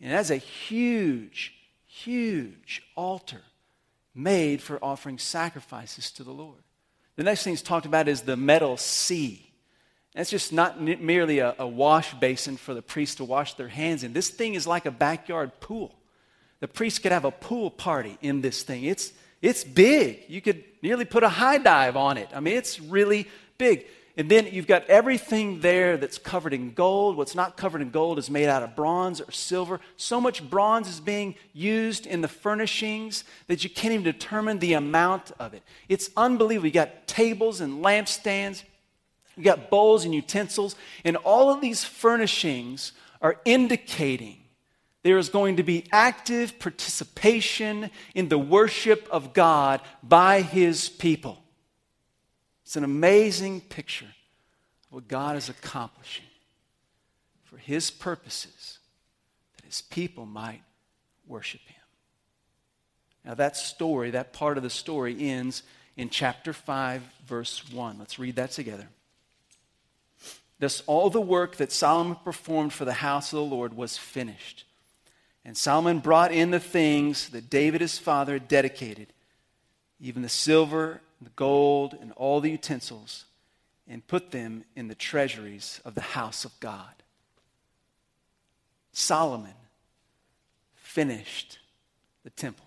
And 0.00 0.12
that's 0.12 0.30
a 0.30 0.36
huge, 0.36 1.52
huge 1.88 2.84
altar 2.94 3.42
made 4.14 4.62
for 4.62 4.78
offering 4.80 5.18
sacrifices 5.18 6.12
to 6.12 6.22
the 6.22 6.30
Lord. 6.30 6.62
The 7.16 7.24
next 7.24 7.42
thing 7.42 7.54
he's 7.54 7.60
talked 7.60 7.86
about 7.86 8.06
is 8.06 8.20
the 8.20 8.36
metal 8.36 8.76
sea. 8.76 9.47
That's 10.14 10.30
just 10.30 10.52
not 10.52 10.80
merely 10.80 11.38
a, 11.38 11.54
a, 11.58 11.66
wash 11.66 12.14
basin 12.14 12.56
for 12.56 12.74
the 12.74 12.82
priests 12.82 13.16
to 13.16 13.24
wash 13.24 13.54
their 13.54 13.68
hands 13.68 14.02
in. 14.02 14.12
This 14.12 14.30
thing 14.30 14.54
is 14.54 14.66
like 14.66 14.86
a 14.86 14.90
backyard 14.90 15.60
pool. 15.60 15.94
The 16.60 16.68
priest 16.68 17.02
could 17.02 17.12
have 17.12 17.24
a 17.24 17.30
pool 17.30 17.70
party 17.70 18.18
in 18.20 18.40
this 18.40 18.62
thing. 18.62 18.84
It's, 18.84 19.12
it's 19.40 19.62
big. 19.62 20.24
You 20.28 20.40
could 20.40 20.64
nearly 20.82 21.04
put 21.04 21.22
a 21.22 21.28
high 21.28 21.58
dive 21.58 21.96
on 21.96 22.18
it. 22.18 22.28
I 22.34 22.40
mean, 22.40 22.56
it's 22.56 22.80
really 22.80 23.28
big. 23.58 23.86
And 24.16 24.28
then 24.28 24.48
you've 24.50 24.66
got 24.66 24.84
everything 24.86 25.60
there 25.60 25.96
that's 25.96 26.18
covered 26.18 26.52
in 26.52 26.74
gold. 26.74 27.16
What's 27.16 27.36
not 27.36 27.56
covered 27.56 27.82
in 27.82 27.90
gold 27.90 28.18
is 28.18 28.28
made 28.28 28.48
out 28.48 28.64
of 28.64 28.74
bronze 28.74 29.20
or 29.20 29.30
silver. 29.30 29.78
So 29.96 30.20
much 30.20 30.48
bronze 30.50 30.88
is 30.88 30.98
being 30.98 31.36
used 31.52 32.04
in 32.04 32.20
the 32.20 32.26
furnishings 32.26 33.22
that 33.46 33.62
you 33.62 33.70
can't 33.70 33.94
even 33.94 34.02
determine 34.02 34.58
the 34.58 34.72
amount 34.72 35.30
of 35.38 35.54
it. 35.54 35.62
It's 35.88 36.10
unbelievable. 36.16 36.66
You 36.66 36.72
got 36.72 37.06
tables 37.06 37.60
and 37.60 37.84
lampstands, 37.84 38.64
you 39.38 39.44
got 39.44 39.70
bowls 39.70 40.04
and 40.04 40.14
utensils, 40.14 40.76
and 41.04 41.16
all 41.16 41.50
of 41.50 41.60
these 41.60 41.84
furnishings 41.84 42.92
are 43.22 43.40
indicating 43.44 44.36
there 45.04 45.16
is 45.16 45.28
going 45.28 45.56
to 45.56 45.62
be 45.62 45.84
active 45.92 46.58
participation 46.58 47.90
in 48.14 48.28
the 48.28 48.38
worship 48.38 49.08
of 49.10 49.32
God 49.32 49.80
by 50.02 50.42
his 50.42 50.88
people. 50.88 51.38
It's 52.64 52.76
an 52.76 52.84
amazing 52.84 53.62
picture 53.62 54.04
of 54.04 54.92
what 54.92 55.08
God 55.08 55.36
is 55.36 55.48
accomplishing 55.48 56.26
for 57.44 57.56
His 57.56 57.90
purposes, 57.90 58.78
that 59.56 59.64
His 59.64 59.80
people 59.80 60.26
might 60.26 60.60
worship 61.26 61.62
Him. 61.62 61.80
Now, 63.24 63.34
that 63.34 63.56
story, 63.56 64.10
that 64.10 64.34
part 64.34 64.58
of 64.58 64.62
the 64.62 64.68
story 64.68 65.16
ends 65.30 65.62
in 65.96 66.10
chapter 66.10 66.52
5, 66.52 67.02
verse 67.26 67.72
1. 67.72 67.98
Let's 67.98 68.18
read 68.18 68.36
that 68.36 68.50
together. 68.50 68.88
Thus, 70.60 70.82
all 70.86 71.10
the 71.10 71.20
work 71.20 71.56
that 71.56 71.72
Solomon 71.72 72.16
performed 72.24 72.72
for 72.72 72.84
the 72.84 72.94
house 72.94 73.32
of 73.32 73.38
the 73.38 73.44
Lord 73.44 73.76
was 73.76 73.96
finished. 73.96 74.64
And 75.44 75.56
Solomon 75.56 76.00
brought 76.00 76.32
in 76.32 76.50
the 76.50 76.60
things 76.60 77.28
that 77.30 77.48
David 77.48 77.80
his 77.80 77.98
father 77.98 78.38
dedicated, 78.38 79.12
even 80.00 80.22
the 80.22 80.28
silver 80.28 81.00
the 81.20 81.30
gold 81.30 81.96
and 82.00 82.12
all 82.12 82.40
the 82.40 82.50
utensils 82.50 83.24
and 83.88 84.06
put 84.06 84.30
them 84.30 84.64
in 84.76 84.88
the 84.88 84.94
treasuries 84.94 85.80
of 85.84 85.94
the 85.94 86.00
house 86.00 86.44
of 86.44 86.58
God. 86.60 86.94
Solomon 88.92 89.54
finished 90.74 91.58
the 92.24 92.30
temple. 92.30 92.66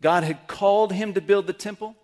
God 0.00 0.24
had 0.24 0.46
called 0.46 0.92
him 0.92 1.12
to 1.14 1.20
build 1.20 1.46
the 1.46 1.52
temple. 1.52 1.94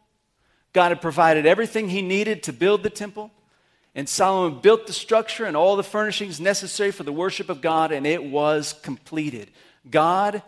God 0.72 0.90
had 0.90 1.00
provided 1.00 1.46
everything 1.46 1.88
he 1.88 2.02
needed 2.02 2.42
to 2.42 2.52
build 2.52 2.82
the 2.82 2.90
temple. 2.90 3.30
And 3.96 4.06
Solomon 4.08 4.60
built 4.60 4.86
the 4.86 4.92
structure 4.92 5.46
and 5.46 5.56
all 5.56 5.74
the 5.74 5.82
furnishings 5.82 6.38
necessary 6.38 6.92
for 6.92 7.02
the 7.02 7.12
worship 7.12 7.48
of 7.48 7.62
God, 7.62 7.92
and 7.92 8.06
it 8.06 8.22
was 8.22 8.74
completed. 8.82 9.50
God 9.90 10.42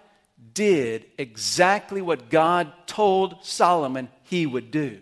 did 0.53 1.07
exactly 1.17 2.03
what 2.03 2.29
God 2.29 2.71
told 2.87 3.43
Solomon 3.43 4.11
he 4.25 4.45
would 4.45 4.71
do. 4.71 5.01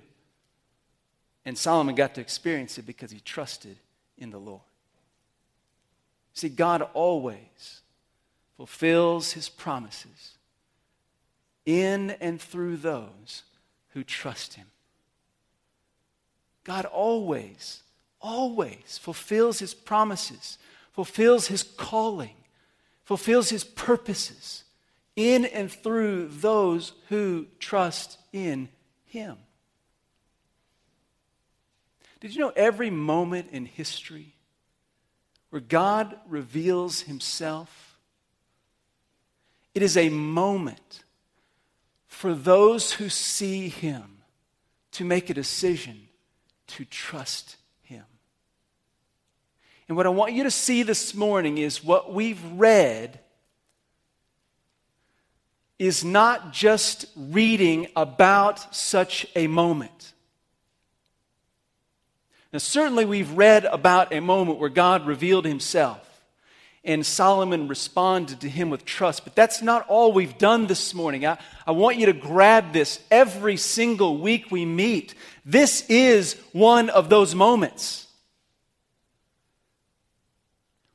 And 1.44 1.58
Solomon 1.58 1.96
got 1.96 2.14
to 2.14 2.20
experience 2.20 2.78
it 2.78 2.86
because 2.86 3.10
he 3.10 3.18
trusted 3.18 3.76
in 4.16 4.30
the 4.30 4.38
Lord. 4.38 4.62
See, 6.32 6.48
God 6.48 6.82
always 6.94 7.80
fulfills 8.56 9.32
his 9.32 9.48
promises 9.48 10.34
in 11.64 12.12
and 12.20 12.40
through 12.40 12.76
those 12.76 13.42
who 13.90 14.04
trust 14.04 14.54
him. 14.54 14.66
God 16.62 16.84
always, 16.84 17.82
always 18.20 18.98
fulfills 18.98 19.58
his 19.58 19.74
promises, 19.74 20.58
fulfills 20.92 21.48
his 21.48 21.62
calling, 21.62 22.34
fulfills 23.04 23.50
his 23.50 23.64
purposes 23.64 24.64
in 25.14 25.44
and 25.44 25.70
through 25.70 26.28
those 26.28 26.92
who 27.08 27.46
trust 27.58 28.18
in 28.32 28.68
him. 29.04 29.36
Did 32.20 32.34
you 32.34 32.40
know 32.40 32.52
every 32.56 32.90
moment 32.90 33.48
in 33.52 33.66
history 33.66 34.34
where 35.50 35.60
God 35.60 36.18
reveals 36.28 37.02
himself, 37.02 37.98
it 39.74 39.82
is 39.82 39.96
a 39.96 40.08
moment 40.08 41.04
for 42.06 42.34
those 42.34 42.92
who 42.92 43.08
see 43.08 43.68
him 43.68 44.18
to 44.92 45.04
make 45.04 45.28
a 45.28 45.34
decision 45.34 46.08
to 46.66 46.84
trust. 46.86 47.56
And 49.88 49.96
what 49.96 50.06
I 50.06 50.10
want 50.10 50.32
you 50.32 50.42
to 50.42 50.50
see 50.50 50.82
this 50.82 51.14
morning 51.14 51.58
is 51.58 51.84
what 51.84 52.12
we've 52.12 52.42
read 52.52 53.20
is 55.78 56.04
not 56.04 56.52
just 56.52 57.06
reading 57.14 57.86
about 57.94 58.74
such 58.74 59.26
a 59.36 59.46
moment. 59.46 60.12
Now, 62.52 62.58
certainly, 62.58 63.04
we've 63.04 63.30
read 63.32 63.64
about 63.66 64.12
a 64.12 64.20
moment 64.20 64.58
where 64.58 64.70
God 64.70 65.06
revealed 65.06 65.44
himself 65.44 66.06
and 66.86 67.04
Solomon 67.04 67.66
responded 67.68 68.40
to 68.40 68.48
him 68.48 68.70
with 68.70 68.84
trust. 68.84 69.24
But 69.24 69.34
that's 69.34 69.60
not 69.60 69.86
all 69.88 70.12
we've 70.12 70.38
done 70.38 70.66
this 70.66 70.94
morning. 70.94 71.26
I, 71.26 71.36
I 71.66 71.72
want 71.72 71.98
you 71.98 72.06
to 72.06 72.12
grab 72.12 72.72
this 72.72 73.00
every 73.10 73.56
single 73.56 74.18
week 74.18 74.50
we 74.50 74.64
meet. 74.64 75.14
This 75.44 75.84
is 75.88 76.34
one 76.52 76.88
of 76.88 77.10
those 77.10 77.34
moments. 77.34 78.05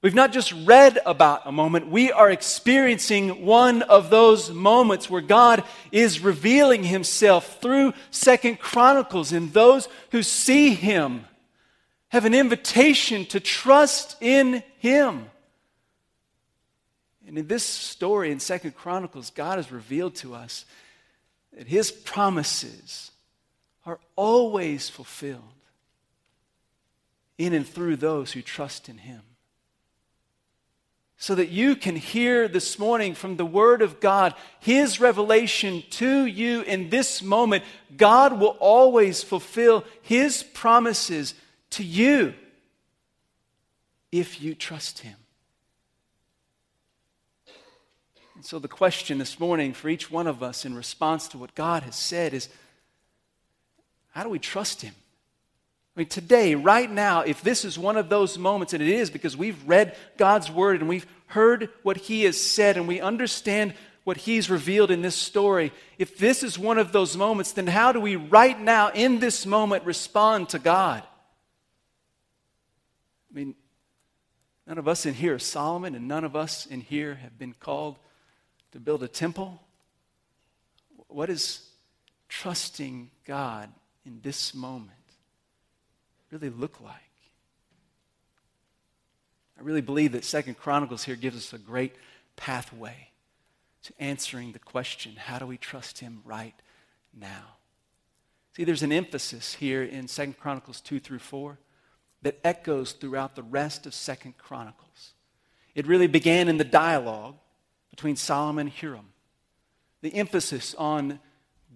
We've 0.01 0.15
not 0.15 0.34
just 0.34 0.51
read 0.65 0.98
about 1.05 1.43
a 1.46 1.51
moment, 1.51 1.88
we 1.88 2.12
are 2.12 2.31
experiencing 2.31 3.46
one 3.46 3.84
of 3.84 4.10
those 4.10 4.50
moments 4.50 5.12
where 5.12 5.22
God 5.22 5.63
is 5.91 6.20
revealing 6.22 6.84
himself 6.84 7.62
through 7.62 7.93
Second 8.10 8.60
Chronicles, 8.60 9.31
and 9.31 9.53
those 9.53 9.88
who 10.10 10.24
see 10.24 10.74
him 10.74 11.25
have 12.10 12.25
an 12.25 12.34
invitation 12.34 13.25
to 13.25 13.39
trust 13.39 14.17
in 14.22 14.63
him. 14.79 15.29
And 17.27 17.38
in 17.38 17.46
this 17.46 17.63
story 17.63 18.31
in 18.31 18.39
Second 18.39 18.75
Chronicles, 18.75 19.29
God 19.29 19.58
has 19.58 19.72
revealed 19.72 20.15
to 20.15 20.34
us 20.34 20.65
that 21.55 21.67
his 21.67 21.91
promises 21.91 23.12
are 23.86 24.00
always 24.15 24.89
fulfilled 24.89 25.43
in 27.38 27.53
and 27.53 27.67
through 27.67 27.98
those 27.98 28.31
who 28.31 28.41
trust 28.41 28.89
in 28.89 28.98
him. 28.98 29.22
So 31.21 31.35
that 31.35 31.49
you 31.49 31.75
can 31.75 31.95
hear 31.95 32.47
this 32.47 32.79
morning 32.79 33.13
from 33.13 33.37
the 33.37 33.45
Word 33.45 33.83
of 33.83 33.99
God 33.99 34.33
His 34.59 34.99
revelation 34.99 35.83
to 35.91 36.25
you 36.25 36.61
in 36.61 36.89
this 36.89 37.21
moment. 37.21 37.63
God 37.95 38.39
will 38.39 38.57
always 38.59 39.21
fulfill 39.21 39.83
His 40.01 40.41
promises 40.41 41.35
to 41.69 41.83
you 41.83 42.33
if 44.11 44.41
you 44.41 44.55
trust 44.55 44.97
Him. 45.01 45.15
And 48.34 48.43
so, 48.43 48.57
the 48.57 48.67
question 48.67 49.19
this 49.19 49.39
morning 49.39 49.73
for 49.73 49.89
each 49.89 50.10
one 50.10 50.25
of 50.25 50.41
us 50.41 50.65
in 50.65 50.73
response 50.73 51.27
to 51.27 51.38
what 51.38 51.53
God 51.53 51.84
has 51.84 51.95
said 51.95 52.34
is 52.34 52.49
how 54.10 54.23
do 54.23 54.29
we 54.29 54.39
trust 54.39 54.81
Him? 54.81 54.95
I 55.95 55.99
mean, 55.99 56.08
today, 56.08 56.56
right 56.56 56.89
now, 56.89 57.21
if 57.21 57.41
this 57.41 57.65
is 57.65 57.77
one 57.77 57.97
of 57.97 58.08
those 58.08 58.38
moments, 58.38 58.73
and 58.73 58.82
it 58.82 58.88
is 58.88 59.10
because 59.10 59.36
we've 59.36 59.62
read 59.67 59.95
God's 60.15 60.49
Word 60.49 60.80
and 60.80 60.88
we've 60.88 61.06
heard 61.27 61.69
what 61.84 61.97
He 61.97 62.23
has 62.23 62.39
said 62.39 62.77
and 62.77 62.88
we 62.88 63.01
understand 63.01 63.73
what 64.06 64.15
He's 64.15 64.49
revealed 64.49 64.89
in 64.89 65.01
this 65.01 65.15
story, 65.15 65.73
if 65.97 66.17
this 66.17 66.43
is 66.43 66.58
one 66.58 66.77
of 66.77 66.93
those 66.93 67.17
moments, 67.17 67.51
then 67.51 67.67
how 67.67 67.91
do 67.91 67.99
we 67.99 68.15
right 68.15 68.60
now, 68.60 68.89
in 68.91 69.19
this 69.19 69.45
moment, 69.45 69.84
respond 69.84 70.49
to 70.49 70.60
God? 70.60 71.04
I 73.30 73.34
mean, 73.34 73.54
none 74.65 74.77
of 74.77 74.88
us 74.88 75.06
in 75.06 75.13
here 75.13 75.36
are 75.36 75.39
Solomon, 75.39 75.93
and 75.93 76.08
none 76.08 76.23
of 76.23 76.38
us 76.38 76.65
in 76.65 76.80
here 76.80 77.15
have 77.15 77.38
been 77.38 77.54
called 77.54 77.97
to 78.71 78.80
build 78.80 79.04
a 79.04 79.10
temple? 79.10 79.62
What 81.08 81.30
is 81.30 81.67
trusting 82.30 83.12
God 83.25 83.69
in 84.06 84.21
this 84.23 84.56
moment 84.56 85.00
really 86.32 86.50
look 86.50 86.80
like? 86.82 86.96
I 89.60 89.63
really 89.63 89.82
believe 89.82 90.13
that 90.13 90.26
Second 90.26 90.58
Chronicles 90.58 91.04
here 91.04 91.15
gives 91.15 91.38
us 91.38 91.54
a 91.54 91.60
great 91.60 91.94
pathway 92.36 93.10
to 93.84 93.94
answering 94.00 94.52
the 94.52 94.60
question 94.60 95.15
how 95.15 95.38
do 95.39 95.46
we 95.46 95.58
trust 95.58 96.00
him 96.00 96.22
right 96.26 96.56
now? 97.13 97.58
See, 98.56 98.63
there's 98.63 98.84
an 98.84 98.91
emphasis 98.91 99.54
here 99.54 99.84
in 99.84 100.08
Second 100.08 100.39
Chronicles 100.39 100.82
2 100.82 101.00
through 101.00 101.20
4 101.20 101.58
that 102.24 102.39
echoes 102.44 102.94
throughout 102.94 103.36
the 103.36 103.44
rest 103.44 103.86
of 103.86 103.94
Second 103.94 104.38
Chronicles. 104.38 105.13
It 105.74 105.88
really 105.88 106.08
began 106.08 106.48
in 106.48 106.58
the 106.58 106.63
dialogue 106.63 107.36
between 107.89 108.15
Solomon 108.15 108.67
and 108.67 108.76
Hiram. 108.76 109.13
The 110.02 110.15
emphasis 110.15 110.76
on 110.76 111.20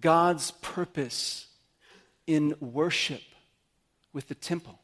God's 0.02 0.52
purpose 0.52 1.48
in 2.28 2.56
worship 2.60 3.22
with 4.15 4.30
the 4.30 4.34
temple. 4.34 4.80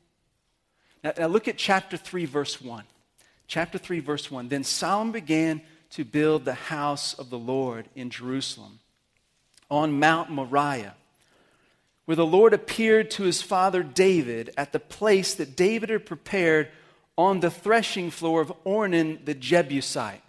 Now, 1.04 1.14
now, 1.18 1.28
look 1.28 1.48
at 1.48 1.58
chapter 1.58 1.98
3, 1.98 2.26
verse 2.26 2.62
1. 2.62 2.84
Chapter 3.48 3.80
3, 3.80 4.02
verse 4.02 4.30
1. 4.30 4.50
Then 4.50 4.64
Solomon 4.64 5.14
began 5.14 5.62
to 5.92 6.06
build 6.06 6.46
the 6.46 6.54
house 6.54 7.14
of 7.16 7.30
the 7.32 7.40
Lord 7.40 7.88
in 7.96 8.12
Jerusalem 8.12 8.80
on 9.70 10.00
Mount 10.00 10.30
Moriah, 10.30 10.96
where 12.06 12.16
the 12.16 12.26
Lord 12.26 12.54
appeared 12.54 13.10
to 13.12 13.24
his 13.24 13.42
father 13.42 13.82
David 13.82 14.54
at 14.58 14.74
the 14.74 14.80
place 14.80 15.34
that 15.36 15.56
David 15.56 15.90
had 15.90 16.06
prepared 16.06 16.68
on 17.18 17.40
the 17.40 17.52
threshing 17.52 18.12
floor 18.12 18.42
of 18.42 18.54
Ornan 18.66 19.26
the 19.26 19.34
Jebusite. 19.34 20.22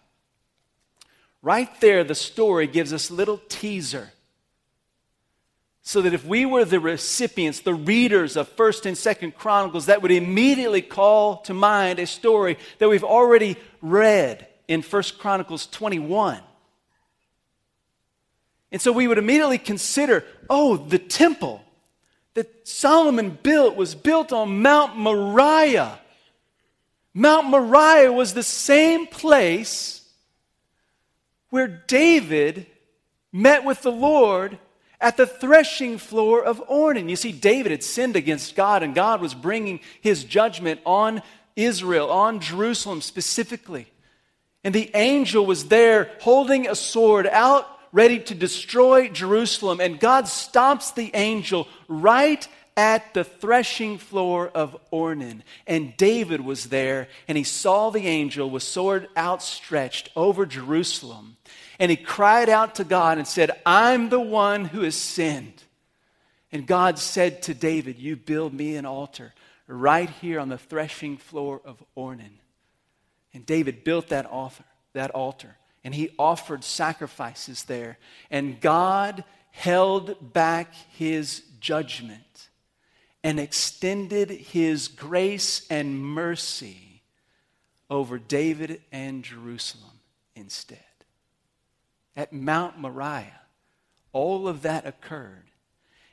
Right 1.43 1.69
there, 1.81 2.05
the 2.05 2.15
story 2.15 2.69
gives 2.69 2.93
us 2.93 3.11
a 3.11 3.15
little 3.15 3.41
teaser. 3.49 4.11
So 5.83 6.01
that 6.03 6.15
if 6.15 6.25
we 6.25 6.47
were 6.47 6.65
the 6.65 6.79
recipients, 6.79 7.61
the 7.61 7.75
readers 7.75 8.37
of 8.37 8.55
1st 8.55 8.87
and 8.87 8.97
2nd 8.97 9.35
Chronicles, 9.35 9.87
that 9.87 10.01
would 10.01 10.13
immediately 10.13 10.81
call 10.81 11.39
to 11.43 11.55
mind 11.55 11.99
a 11.99 12.07
story 12.07 12.57
that 12.79 12.89
we've 12.89 13.03
already 13.03 13.57
read 13.81 14.47
in 14.69 14.83
1st 14.83 15.19
Chronicles 15.19 15.67
21. 15.67 16.41
And 18.71 18.81
so 18.81 18.91
we 18.91 19.07
would 19.07 19.19
immediately 19.19 19.59
consider 19.59 20.25
oh, 20.49 20.77
the 20.77 20.99
temple 20.99 21.63
that 22.35 22.67
Solomon 22.67 23.39
built 23.43 23.77
was 23.77 23.95
built 23.95 24.33
on 24.33 24.63
Mount 24.63 24.97
Moriah. 24.97 25.99
Mount 27.13 27.49
Moriah 27.49 28.11
was 28.11 28.33
the 28.33 28.43
same 28.43 29.07
place 29.07 30.09
where 31.51 31.69
David 31.69 32.67
met 33.31 33.65
with 33.65 33.83
the 33.83 33.93
Lord 33.93 34.59
at 35.03 35.17
the 35.17 35.27
threshing 35.27 35.99
floor 35.99 36.43
of 36.43 36.67
Ornan. 36.69 37.11
You 37.11 37.17
see, 37.17 37.33
David 37.33 37.73
had 37.73 37.83
sinned 37.83 38.17
against 38.17 38.55
God, 38.55 38.83
and 38.83 38.95
God 38.95 39.21
was 39.21 39.35
bringing 39.35 39.81
his 40.01 40.25
judgment 40.25 40.81
on 40.87 41.23
Israel, 41.57 42.09
on 42.09 42.41
Jerusalem 42.41 43.03
specifically. 43.03 43.87
And 44.65 44.73
the 44.73 44.91
angel 44.95 45.45
was 45.45 45.67
there 45.67 46.11
holding 46.21 46.69
a 46.69 46.77
sword 46.77 47.27
out, 47.27 47.69
ready 47.91 48.21
to 48.21 48.35
destroy 48.35 49.09
Jerusalem. 49.09 49.81
And 49.81 49.99
God 49.99 50.29
stops 50.29 50.93
the 50.93 51.11
angel 51.15 51.67
right 51.89 52.47
at 52.77 53.13
the 53.13 53.25
threshing 53.25 53.99
floor 53.99 54.49
of 54.55 54.77
Ornan. 54.93 55.43
And 55.67 55.97
David 55.97 56.41
was 56.41 56.67
there, 56.67 57.09
and 57.29 57.37
he 57.37 57.45
saw 57.45 57.91
the 57.91 58.07
angel 58.07 58.49
with 58.49 58.63
sword 58.63 59.09
outstretched 59.17 60.11
over 60.17 60.47
Jerusalem. 60.47 61.37
And 61.83 61.91
he 61.91 61.97
cried 61.97 62.49
out 62.49 62.77
to 62.77 62.85
God 62.85 63.19
and 63.19 63.27
said, 63.27 63.51
I'm 63.67 64.09
the 64.09 64.21
one 64.21 64.67
who 64.67 64.83
has 64.83 64.95
sinned. 64.95 65.65
And 66.53 66.65
God 66.65 66.97
said 66.97 67.43
to 67.43 67.55
David, 67.55 67.99
You 67.99 68.15
build 68.15 68.55
me 68.55 68.77
an 68.77 68.87
altar 68.87 69.35
right 69.67 70.09
here 70.09 70.39
on 70.39 70.49
the 70.49 70.59
threshing 70.59 71.17
floor 71.17 71.61
of 71.65 71.83
Ornan. 71.97 72.39
And 73.35 73.45
David 73.45 73.83
built 73.83 74.11
that 74.11 74.27
altar, 74.27 74.63
that 74.93 75.11
altar. 75.11 75.57
and 75.83 75.93
he 75.93 76.11
offered 76.21 76.63
sacrifices 76.63 77.65
there. 77.65 77.99
And 78.31 78.61
God 78.61 79.25
held 79.51 80.33
back 80.33 80.73
his 80.93 81.43
judgment 81.59 82.49
and 83.25 83.41
extended 83.41 84.31
his 84.31 84.87
grace 84.87 85.67
and 85.69 86.01
mercy 86.01 87.03
over 87.91 88.21
David 88.21 88.83
and 88.93 89.25
Jerusalem 89.25 89.99
instead. 90.37 90.79
At 92.17 92.33
Mount 92.33 92.79
Moriah, 92.79 93.41
all 94.13 94.49
of 94.49 94.63
that 94.63 94.87
occurred. 94.87 95.45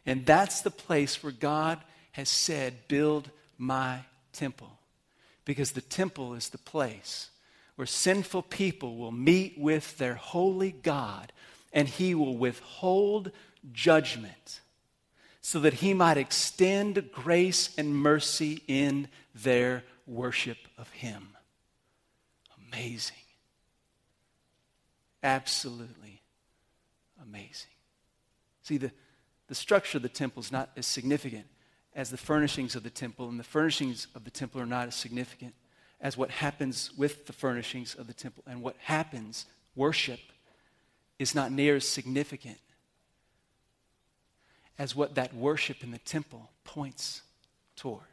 And 0.06 0.26
that's 0.26 0.62
the 0.62 0.72
place 0.72 1.22
where 1.22 1.32
God 1.32 1.80
has 2.14 2.30
said, 2.30 2.88
Build 2.88 3.30
my 3.58 4.00
temple. 4.34 4.80
Because 5.46 5.72
the 5.72 5.82
temple 5.82 6.34
is 6.34 6.50
the 6.50 6.58
place 6.58 7.30
where 7.76 7.86
sinful 7.86 8.44
people 8.44 8.98
will 8.98 9.12
meet 9.12 9.58
with 9.58 9.98
their 9.98 10.16
holy 10.16 10.72
God 10.72 11.32
and 11.72 11.88
he 11.88 12.14
will 12.14 12.38
withhold 12.38 13.32
judgment 13.72 14.60
so 15.42 15.60
that 15.62 15.76
he 15.76 15.94
might 15.94 16.18
extend 16.18 17.12
grace 17.12 17.74
and 17.78 17.96
mercy 17.96 18.62
in 18.68 19.08
their 19.34 19.84
worship 20.06 20.58
of 20.78 20.90
him. 20.92 21.30
Amazing. 22.68 23.16
Absolutely 25.24 26.22
amazing. 27.22 27.72
See, 28.64 28.78
the, 28.78 28.92
the 29.48 29.56
structure 29.56 29.98
of 29.98 30.04
the 30.04 30.10
temple 30.10 30.42
is 30.42 30.52
not 30.52 30.70
as 30.78 30.86
significant 30.86 31.46
as 31.96 32.10
the 32.10 32.18
furnishings 32.18 32.76
of 32.76 32.84
the 32.84 32.90
temple, 32.90 33.30
and 33.30 33.40
the 33.40 33.44
furnishings 33.44 34.08
of 34.16 34.24
the 34.24 34.32
temple 34.32 34.62
are 34.62 34.66
not 34.66 34.88
as 34.88 34.96
significant 34.96 35.54
as 36.00 36.16
what 36.16 36.30
happens 36.30 36.92
with 36.98 37.26
the 37.26 37.34
furnishings 37.34 37.96
of 37.96 38.08
the 38.08 38.14
temple. 38.14 38.44
And 38.48 38.62
what 38.62 38.76
happens, 38.80 39.46
worship, 39.76 40.20
is 41.18 41.36
not 41.36 41.52
near 41.52 41.76
as 41.76 41.88
significant 41.88 42.60
as 44.78 44.96
what 44.96 45.16
that 45.16 45.34
worship 45.36 45.84
in 45.84 45.92
the 45.92 45.98
temple 46.00 46.50
points 46.64 47.22
toward. 47.76 48.04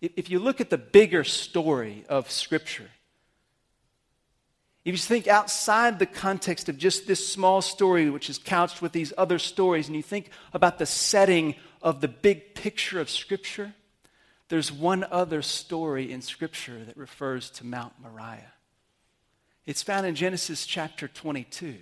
If 0.00 0.28
you 0.28 0.38
look 0.38 0.60
at 0.60 0.70
the 0.70 0.78
bigger 0.78 1.24
story 1.24 2.04
of 2.08 2.30
Scripture, 2.30 2.90
if 4.88 4.94
you 4.94 4.98
think 4.98 5.28
outside 5.28 5.98
the 5.98 6.06
context 6.06 6.70
of 6.70 6.78
just 6.78 7.06
this 7.06 7.28
small 7.28 7.60
story, 7.60 8.08
which 8.08 8.30
is 8.30 8.38
couched 8.38 8.80
with 8.80 8.92
these 8.92 9.12
other 9.18 9.38
stories, 9.38 9.86
and 9.86 9.94
you 9.94 10.02
think 10.02 10.30
about 10.54 10.78
the 10.78 10.86
setting 10.86 11.56
of 11.82 12.00
the 12.00 12.08
big 12.08 12.54
picture 12.54 12.98
of 12.98 13.10
Scripture, 13.10 13.74
there's 14.48 14.72
one 14.72 15.04
other 15.10 15.42
story 15.42 16.10
in 16.10 16.22
Scripture 16.22 16.82
that 16.86 16.96
refers 16.96 17.50
to 17.50 17.66
Mount 17.66 17.92
Moriah. 18.00 18.52
It's 19.66 19.82
found 19.82 20.06
in 20.06 20.14
Genesis 20.14 20.64
chapter 20.64 21.06
22, 21.06 21.76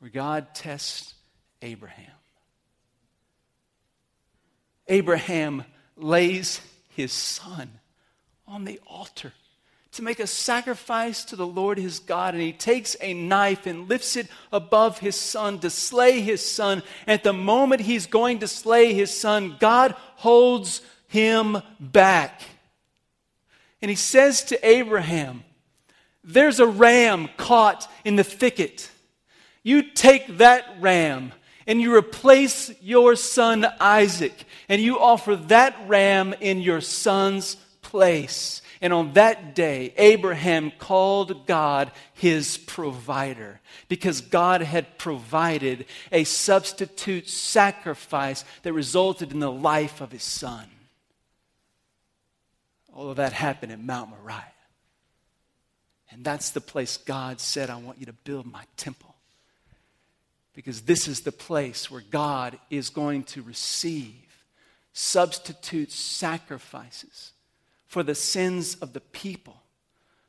where 0.00 0.10
God 0.10 0.54
tests 0.54 1.14
Abraham. 1.62 2.12
Abraham 4.86 5.64
lays 5.96 6.60
his 6.94 7.10
son 7.10 7.70
on 8.46 8.66
the 8.66 8.78
altar 8.86 9.32
to 9.98 10.04
make 10.04 10.20
a 10.20 10.26
sacrifice 10.28 11.24
to 11.24 11.34
the 11.34 11.46
Lord 11.46 11.76
his 11.76 11.98
God. 11.98 12.32
And 12.32 12.42
he 12.42 12.52
takes 12.52 12.96
a 13.00 13.14
knife 13.14 13.66
and 13.66 13.88
lifts 13.88 14.16
it 14.16 14.28
above 14.52 15.00
his 15.00 15.16
son 15.16 15.58
to 15.58 15.70
slay 15.70 16.20
his 16.20 16.40
son. 16.40 16.84
And 17.06 17.14
At 17.14 17.24
the 17.24 17.32
moment 17.32 17.82
he's 17.82 18.06
going 18.06 18.38
to 18.38 18.48
slay 18.48 18.94
his 18.94 19.12
son, 19.12 19.56
God 19.58 19.96
holds 20.16 20.82
him 21.08 21.58
back. 21.80 22.42
And 23.82 23.88
he 23.88 23.96
says 23.96 24.44
to 24.44 24.68
Abraham, 24.68 25.42
There's 26.22 26.60
a 26.60 26.66
ram 26.66 27.28
caught 27.36 27.90
in 28.04 28.14
the 28.14 28.24
thicket. 28.24 28.88
You 29.64 29.82
take 29.82 30.38
that 30.38 30.76
ram 30.78 31.32
and 31.66 31.80
you 31.80 31.94
replace 31.94 32.70
your 32.80 33.16
son 33.16 33.66
Isaac, 33.80 34.44
and 34.68 34.80
you 34.80 34.98
offer 34.98 35.36
that 35.36 35.76
ram 35.86 36.34
in 36.40 36.62
your 36.62 36.80
son's 36.80 37.56
place. 37.82 38.62
And 38.80 38.92
on 38.92 39.14
that 39.14 39.54
day, 39.54 39.92
Abraham 39.96 40.70
called 40.78 41.46
God 41.46 41.90
his 42.14 42.56
provider 42.58 43.60
because 43.88 44.20
God 44.20 44.60
had 44.62 44.98
provided 44.98 45.86
a 46.12 46.24
substitute 46.24 47.28
sacrifice 47.28 48.44
that 48.62 48.72
resulted 48.72 49.32
in 49.32 49.40
the 49.40 49.50
life 49.50 50.00
of 50.00 50.12
his 50.12 50.22
son. 50.22 50.66
All 52.94 53.10
of 53.10 53.16
that 53.16 53.32
happened 53.32 53.72
at 53.72 53.80
Mount 53.80 54.10
Moriah. 54.10 54.44
And 56.10 56.24
that's 56.24 56.50
the 56.50 56.60
place 56.60 56.96
God 56.96 57.40
said, 57.40 57.70
I 57.70 57.76
want 57.76 57.98
you 57.98 58.06
to 58.06 58.12
build 58.12 58.46
my 58.46 58.64
temple. 58.76 59.14
Because 60.54 60.82
this 60.82 61.06
is 61.06 61.20
the 61.20 61.32
place 61.32 61.90
where 61.90 62.02
God 62.10 62.58
is 62.70 62.90
going 62.90 63.24
to 63.24 63.42
receive 63.42 64.14
substitute 64.92 65.92
sacrifices 65.92 67.32
for 67.88 68.02
the 68.02 68.14
sins 68.14 68.76
of 68.76 68.92
the 68.92 69.00
people, 69.00 69.62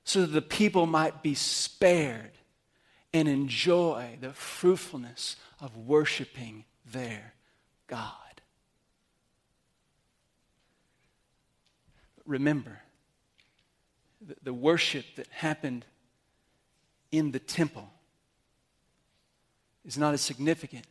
so 0.04 0.22
that 0.22 0.28
the 0.28 0.42
people 0.42 0.88
might 0.88 1.22
be 1.22 1.36
spared 1.36 2.32
and 3.14 3.28
enjoy 3.28 4.18
the 4.20 4.32
fruitfulness 4.32 5.36
of 5.60 5.76
worshiping 5.76 6.64
their 6.86 7.34
God. 7.88 8.14
Remember, 12.26 12.80
the, 14.44 14.54
worship 14.54 15.06
that 15.16 15.28
happened 15.28 15.86
in 17.12 17.32
the 17.32 17.40
temple 17.40 17.90
is 19.84 19.98
not 19.98 20.14
as 20.14 20.22
significant 20.22 20.86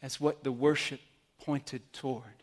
as 0.00 0.20
what 0.20 0.42
the 0.42 0.52
worship 0.52 1.00
pointed 1.38 1.92
toward 1.92 2.41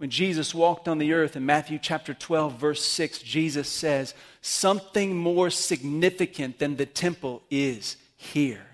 when 0.00 0.08
Jesus 0.08 0.54
walked 0.54 0.88
on 0.88 0.96
the 0.96 1.12
earth 1.12 1.36
in 1.36 1.44
Matthew 1.44 1.78
chapter 1.78 2.14
12, 2.14 2.54
verse 2.54 2.82
6, 2.82 3.18
Jesus 3.18 3.68
says, 3.68 4.14
Something 4.40 5.14
more 5.14 5.50
significant 5.50 6.58
than 6.58 6.76
the 6.76 6.86
temple 6.86 7.42
is 7.50 7.98
here. 8.16 8.64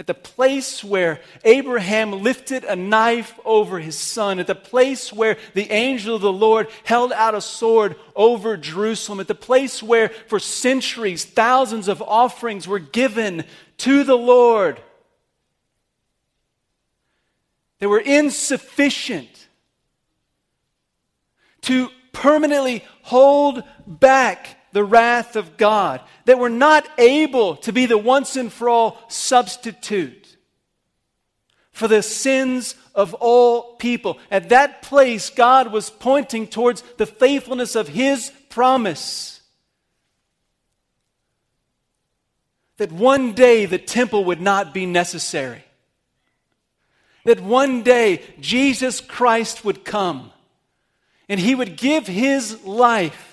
At 0.00 0.06
the 0.06 0.14
place 0.14 0.82
where 0.82 1.20
Abraham 1.44 2.22
lifted 2.22 2.64
a 2.64 2.74
knife 2.74 3.38
over 3.44 3.78
his 3.78 3.96
son, 3.96 4.38
at 4.38 4.46
the 4.46 4.54
place 4.54 5.12
where 5.12 5.36
the 5.52 5.70
angel 5.70 6.16
of 6.16 6.22
the 6.22 6.32
Lord 6.32 6.68
held 6.84 7.12
out 7.12 7.34
a 7.34 7.40
sword 7.42 7.96
over 8.16 8.56
Jerusalem, 8.56 9.20
at 9.20 9.28
the 9.28 9.34
place 9.34 9.82
where 9.82 10.08
for 10.08 10.38
centuries 10.38 11.26
thousands 11.26 11.86
of 11.86 12.00
offerings 12.00 12.66
were 12.66 12.78
given 12.78 13.44
to 13.76 14.02
the 14.02 14.16
Lord. 14.16 14.80
They 17.78 17.86
were 17.86 18.00
insufficient 18.00 19.48
to 21.62 21.90
permanently 22.12 22.84
hold 23.02 23.62
back 23.86 24.59
the 24.72 24.84
wrath 24.84 25.36
of 25.36 25.56
God, 25.56 26.00
that 26.24 26.38
we're 26.38 26.48
not 26.48 26.86
able 26.98 27.56
to 27.56 27.72
be 27.72 27.86
the 27.86 27.98
once 27.98 28.36
and 28.36 28.52
for 28.52 28.68
all 28.68 28.98
substitute 29.08 30.20
for 31.72 31.88
the 31.88 32.02
sins 32.02 32.74
of 32.94 33.14
all 33.14 33.76
people. 33.76 34.18
At 34.30 34.50
that 34.50 34.82
place, 34.82 35.30
God 35.30 35.72
was 35.72 35.88
pointing 35.88 36.46
towards 36.46 36.82
the 36.98 37.06
faithfulness 37.06 37.74
of 37.74 37.88
His 37.88 38.30
promise. 38.50 39.40
That 42.76 42.92
one 42.92 43.32
day 43.32 43.64
the 43.64 43.78
temple 43.78 44.26
would 44.26 44.42
not 44.42 44.74
be 44.74 44.84
necessary. 44.84 45.64
That 47.24 47.40
one 47.40 47.82
day 47.82 48.22
Jesus 48.40 49.00
Christ 49.00 49.64
would 49.64 49.82
come 49.82 50.32
and 51.30 51.38
he 51.38 51.54
would 51.54 51.76
give 51.76 52.06
his 52.06 52.64
life 52.64 53.29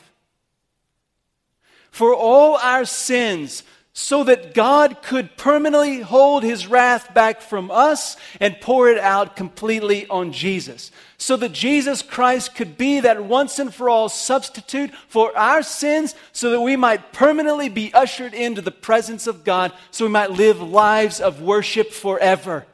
for 1.92 2.14
all 2.14 2.58
our 2.58 2.86
sins 2.86 3.64
so 4.00 4.24
that 4.24 4.54
God 4.54 5.02
could 5.02 5.38
permanently 5.38 6.02
hold 6.02 6.44
his 6.44 6.68
wrath 6.68 7.16
back 7.16 7.42
from 7.42 7.72
us 7.72 8.16
and 8.40 8.62
pour 8.62 8.90
it 8.90 9.00
out 9.00 9.36
completely 9.36 10.06
on 10.08 10.32
Jesus. 10.32 10.92
So 11.18 11.36
that 11.38 11.52
Jesus 11.52 12.04
Christ 12.04 12.54
could 12.54 12.78
be 12.78 13.00
that 13.00 13.24
once 13.24 13.58
and 13.58 13.74
for 13.74 13.90
all 13.90 14.08
substitute 14.08 14.92
for 15.08 15.36
our 15.36 15.64
sins, 15.64 16.14
so 16.32 16.52
that 16.52 16.62
we 16.62 16.76
might 16.76 17.12
permanently 17.12 17.70
be 17.70 17.92
ushered 17.92 18.36
into 18.36 18.62
the 18.62 18.70
presence 18.70 19.26
of 19.26 19.44
God, 19.44 19.74
so 19.90 20.06
we 20.06 20.12
might 20.12 20.30
live 20.30 20.62
lives 20.62 21.20
of 21.20 21.42
worship 21.42 21.92
forever. 21.92 22.68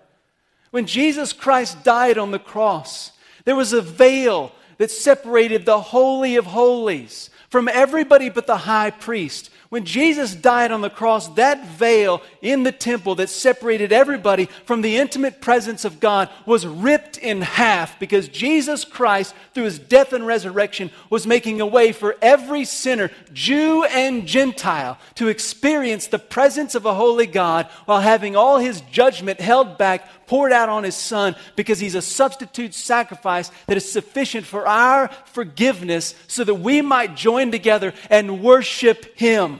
When 0.72 0.86
Jesus 0.86 1.32
Christ 1.32 1.86
died 1.86 2.18
on 2.18 2.32
the 2.32 2.38
cross, 2.38 3.14
there 3.46 3.56
was 3.56 3.72
a 3.72 3.82
veil 3.82 4.52
that 4.78 4.92
separated 4.92 5.66
the 5.66 5.80
Holy 5.80 6.36
of 6.36 6.48
Holies 6.48 7.30
from 7.54 7.68
everybody 7.68 8.30
but 8.30 8.48
the 8.48 8.58
high 8.58 8.90
priest. 8.90 9.52
When 9.70 9.86
Jesus 9.86 10.34
died 10.34 10.72
on 10.72 10.82
the 10.82 10.90
cross, 10.90 11.28
that 11.36 11.68
veil 11.68 12.24
in 12.42 12.64
the 12.64 12.72
temple 12.72 13.14
that 13.16 13.30
separated 13.30 13.92
everybody 13.92 14.46
from 14.66 14.82
the 14.82 14.98
intimate 14.98 15.40
presence 15.40 15.86
of 15.86 16.00
God 16.00 16.30
was 16.48 16.66
ripped 16.66 17.18
in 17.20 17.42
half 17.42 18.00
because 18.00 18.28
Jesus 18.28 18.86
Christ, 18.86 19.36
through 19.54 19.66
his 19.66 19.78
death 19.78 20.14
and 20.14 20.26
resurrection, 20.26 20.90
was 21.12 21.28
making 21.28 21.62
a 21.62 21.68
way 21.68 21.92
for 21.92 22.16
every 22.24 22.66
sinner, 22.66 23.12
Jew 23.34 23.84
and 23.84 24.26
Gentile, 24.28 24.98
to 25.14 25.28
experience 25.28 26.08
the 26.08 26.18
presence 26.18 26.74
of 26.74 26.88
a 26.88 26.96
holy 26.96 27.28
God 27.28 27.68
while 27.86 28.02
having 28.02 28.36
all 28.36 28.58
his 28.58 28.82
judgment 28.92 29.40
held 29.40 29.78
back 29.78 30.23
poured 30.34 30.52
out 30.52 30.68
on 30.68 30.84
his 30.84 30.96
son 30.96 31.36
because 31.56 31.80
he's 31.80 31.94
a 31.94 32.02
substitute 32.02 32.74
sacrifice 32.74 33.52
that 33.68 33.78
is 33.78 33.92
sufficient 33.92 34.48
for 34.48 34.68
our 34.68 35.08
forgiveness 35.28 36.16
so 36.26 36.44
that 36.44 36.56
we 36.56 36.82
might 36.82 37.16
join 37.16 37.52
together 37.52 37.94
and 38.10 38.42
worship 38.42 39.16
him. 39.16 39.60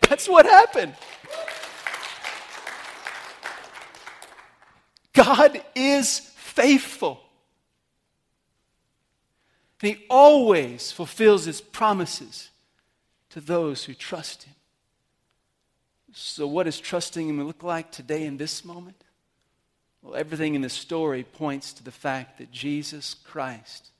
That's 0.00 0.28
what 0.28 0.46
happened. 0.46 0.96
God 5.12 5.62
is 5.76 6.18
faithful. 6.18 7.20
And 9.80 9.94
he 9.94 10.06
always 10.10 10.90
fulfills 10.90 11.44
his 11.44 11.60
promises 11.60 12.50
to 13.28 13.40
those 13.40 13.84
who 13.84 13.94
trust 13.94 14.42
him. 14.42 14.54
So, 16.12 16.48
what 16.48 16.64
does 16.64 16.80
trusting 16.80 17.28
him 17.28 17.46
look 17.46 17.62
like 17.62 17.92
today 17.92 18.26
in 18.26 18.36
this 18.36 18.64
moment? 18.64 19.04
Well, 20.02 20.16
everything 20.16 20.54
in 20.54 20.62
this 20.62 20.72
story 20.72 21.24
points 21.24 21.72
to 21.74 21.84
the 21.84 21.90
fact 21.90 22.38
that 22.38 22.50
Jesus 22.50 23.14
Christ 23.14 23.90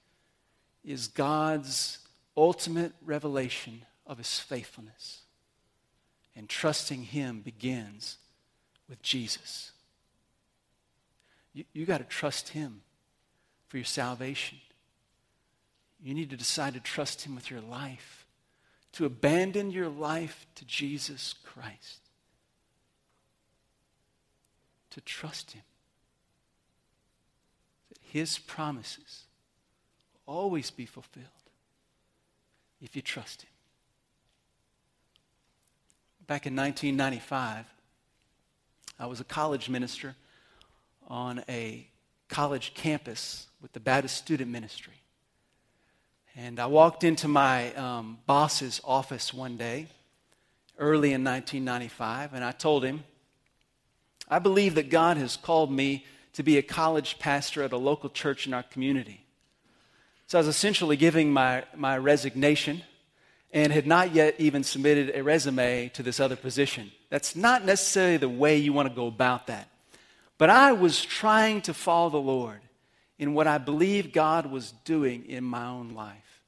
is 0.85 1.09
God's 1.09 1.99
ultimate 2.37 2.93
revelation 3.05 3.83
of 4.07 4.19
his 4.19 4.39
faithfulness. 4.39 5.23
And 6.35 6.49
trusting 6.49 7.03
him 7.03 7.41
begins 7.41 8.17
with 8.89 9.03
Jesus. 9.03 9.73
You, 11.53 11.65
you 11.73 11.85
got 11.85 11.99
to 11.99 12.05
trust 12.05 12.51
him 12.51 12.81
for 13.69 13.77
your 13.77 13.85
salvation. 13.85 14.59
You 16.03 16.15
need 16.15 16.31
to 16.31 16.37
decide 16.37 16.75
to 16.75 16.81
trust 16.81 17.23
him 17.23 17.35
with 17.35 17.51
your 17.51 17.61
life, 17.61 18.27
to 18.93 19.05
abandon 19.05 19.71
your 19.71 19.89
life 19.89 20.47
to 20.55 20.65
Jesus 20.65 21.35
Christ, 21.45 22.01
to 24.91 25.01
trust 25.03 25.51
him 25.51 25.63
his 28.11 28.39
promises 28.41 29.23
will 30.27 30.35
always 30.35 30.71
be 30.71 30.85
fulfilled 30.85 31.27
if 32.81 32.97
you 32.97 33.03
trust 33.03 33.43
Him. 33.43 33.51
Back 36.27 36.47
in 36.47 36.57
1995, 36.57 37.67
I 38.99 39.07
was 39.07 39.21
a 39.21 39.25
college 39.25 39.69
minister 39.69 40.17
on 41.07 41.45
a 41.49 41.87
college 42.29 42.75
campus 42.75 43.47
with 43.63 43.73
the 43.73 43.81
Baptist 43.81 44.17
Student 44.17 44.51
Ministry. 44.51 44.95
And 46.37 46.59
I 46.59 46.67
walked 46.67 47.05
into 47.05 47.29
my 47.29 47.73
um, 47.75 48.19
boss's 48.27 48.81
office 48.85 49.33
one 49.33 49.57
day, 49.57 49.87
early 50.79 51.13
in 51.13 51.23
1995, 51.23 52.35
and 52.35 52.45
I 52.45 52.51
told 52.51 52.85
him, 52.85 53.05
I 54.29 54.41
believe 54.41 54.75
that 54.75 54.91
God 54.91 55.17
has 55.17 55.37
called 55.37 55.71
me 55.71 56.05
to 56.35 56.43
be 56.43 56.59
a 56.59 56.63
college 56.63 57.19
pastor 57.19 57.63
at 57.63 57.73
a 57.73 57.77
local 57.77 58.11
church 58.11 58.47
in 58.47 58.55
our 58.55 58.63
community. 58.63 59.25
So 60.27 60.39
I 60.39 60.41
was 60.41 60.49
essentially 60.49 60.97
giving 60.97 61.33
my, 61.33 61.65
my 61.75 61.99
resignation 61.99 62.83
and 63.53 63.73
had 63.73 63.87
not 63.87 64.15
yet 64.15 64.37
even 64.39 64.63
submitted 64.63 65.11
a 65.15 65.23
resume 65.23 65.89
to 65.95 66.03
this 66.03 66.21
other 66.21 66.37
position. 66.37 66.93
That's 67.09 67.35
not 67.35 67.65
necessarily 67.65 68.17
the 68.17 68.29
way 68.29 68.57
you 68.57 68.73
want 68.73 68.89
to 68.89 68.95
go 68.95 69.09
about 69.09 69.49
that. 69.49 69.69
But 70.39 70.51
I 70.51 70.73
was 70.73 71.05
trying 71.05 71.63
to 71.63 71.75
follow 71.75 72.11
the 72.11 72.19
Lord 72.19 72.61
in 73.19 73.35
what 73.35 73.47
I 73.47 73.59
believe 73.59 74.13
God 74.13 74.47
was 74.47 74.73
doing 74.85 75.27
in 75.27 75.45
my 75.45 75.67
own 75.67 75.95
life. 75.95 76.43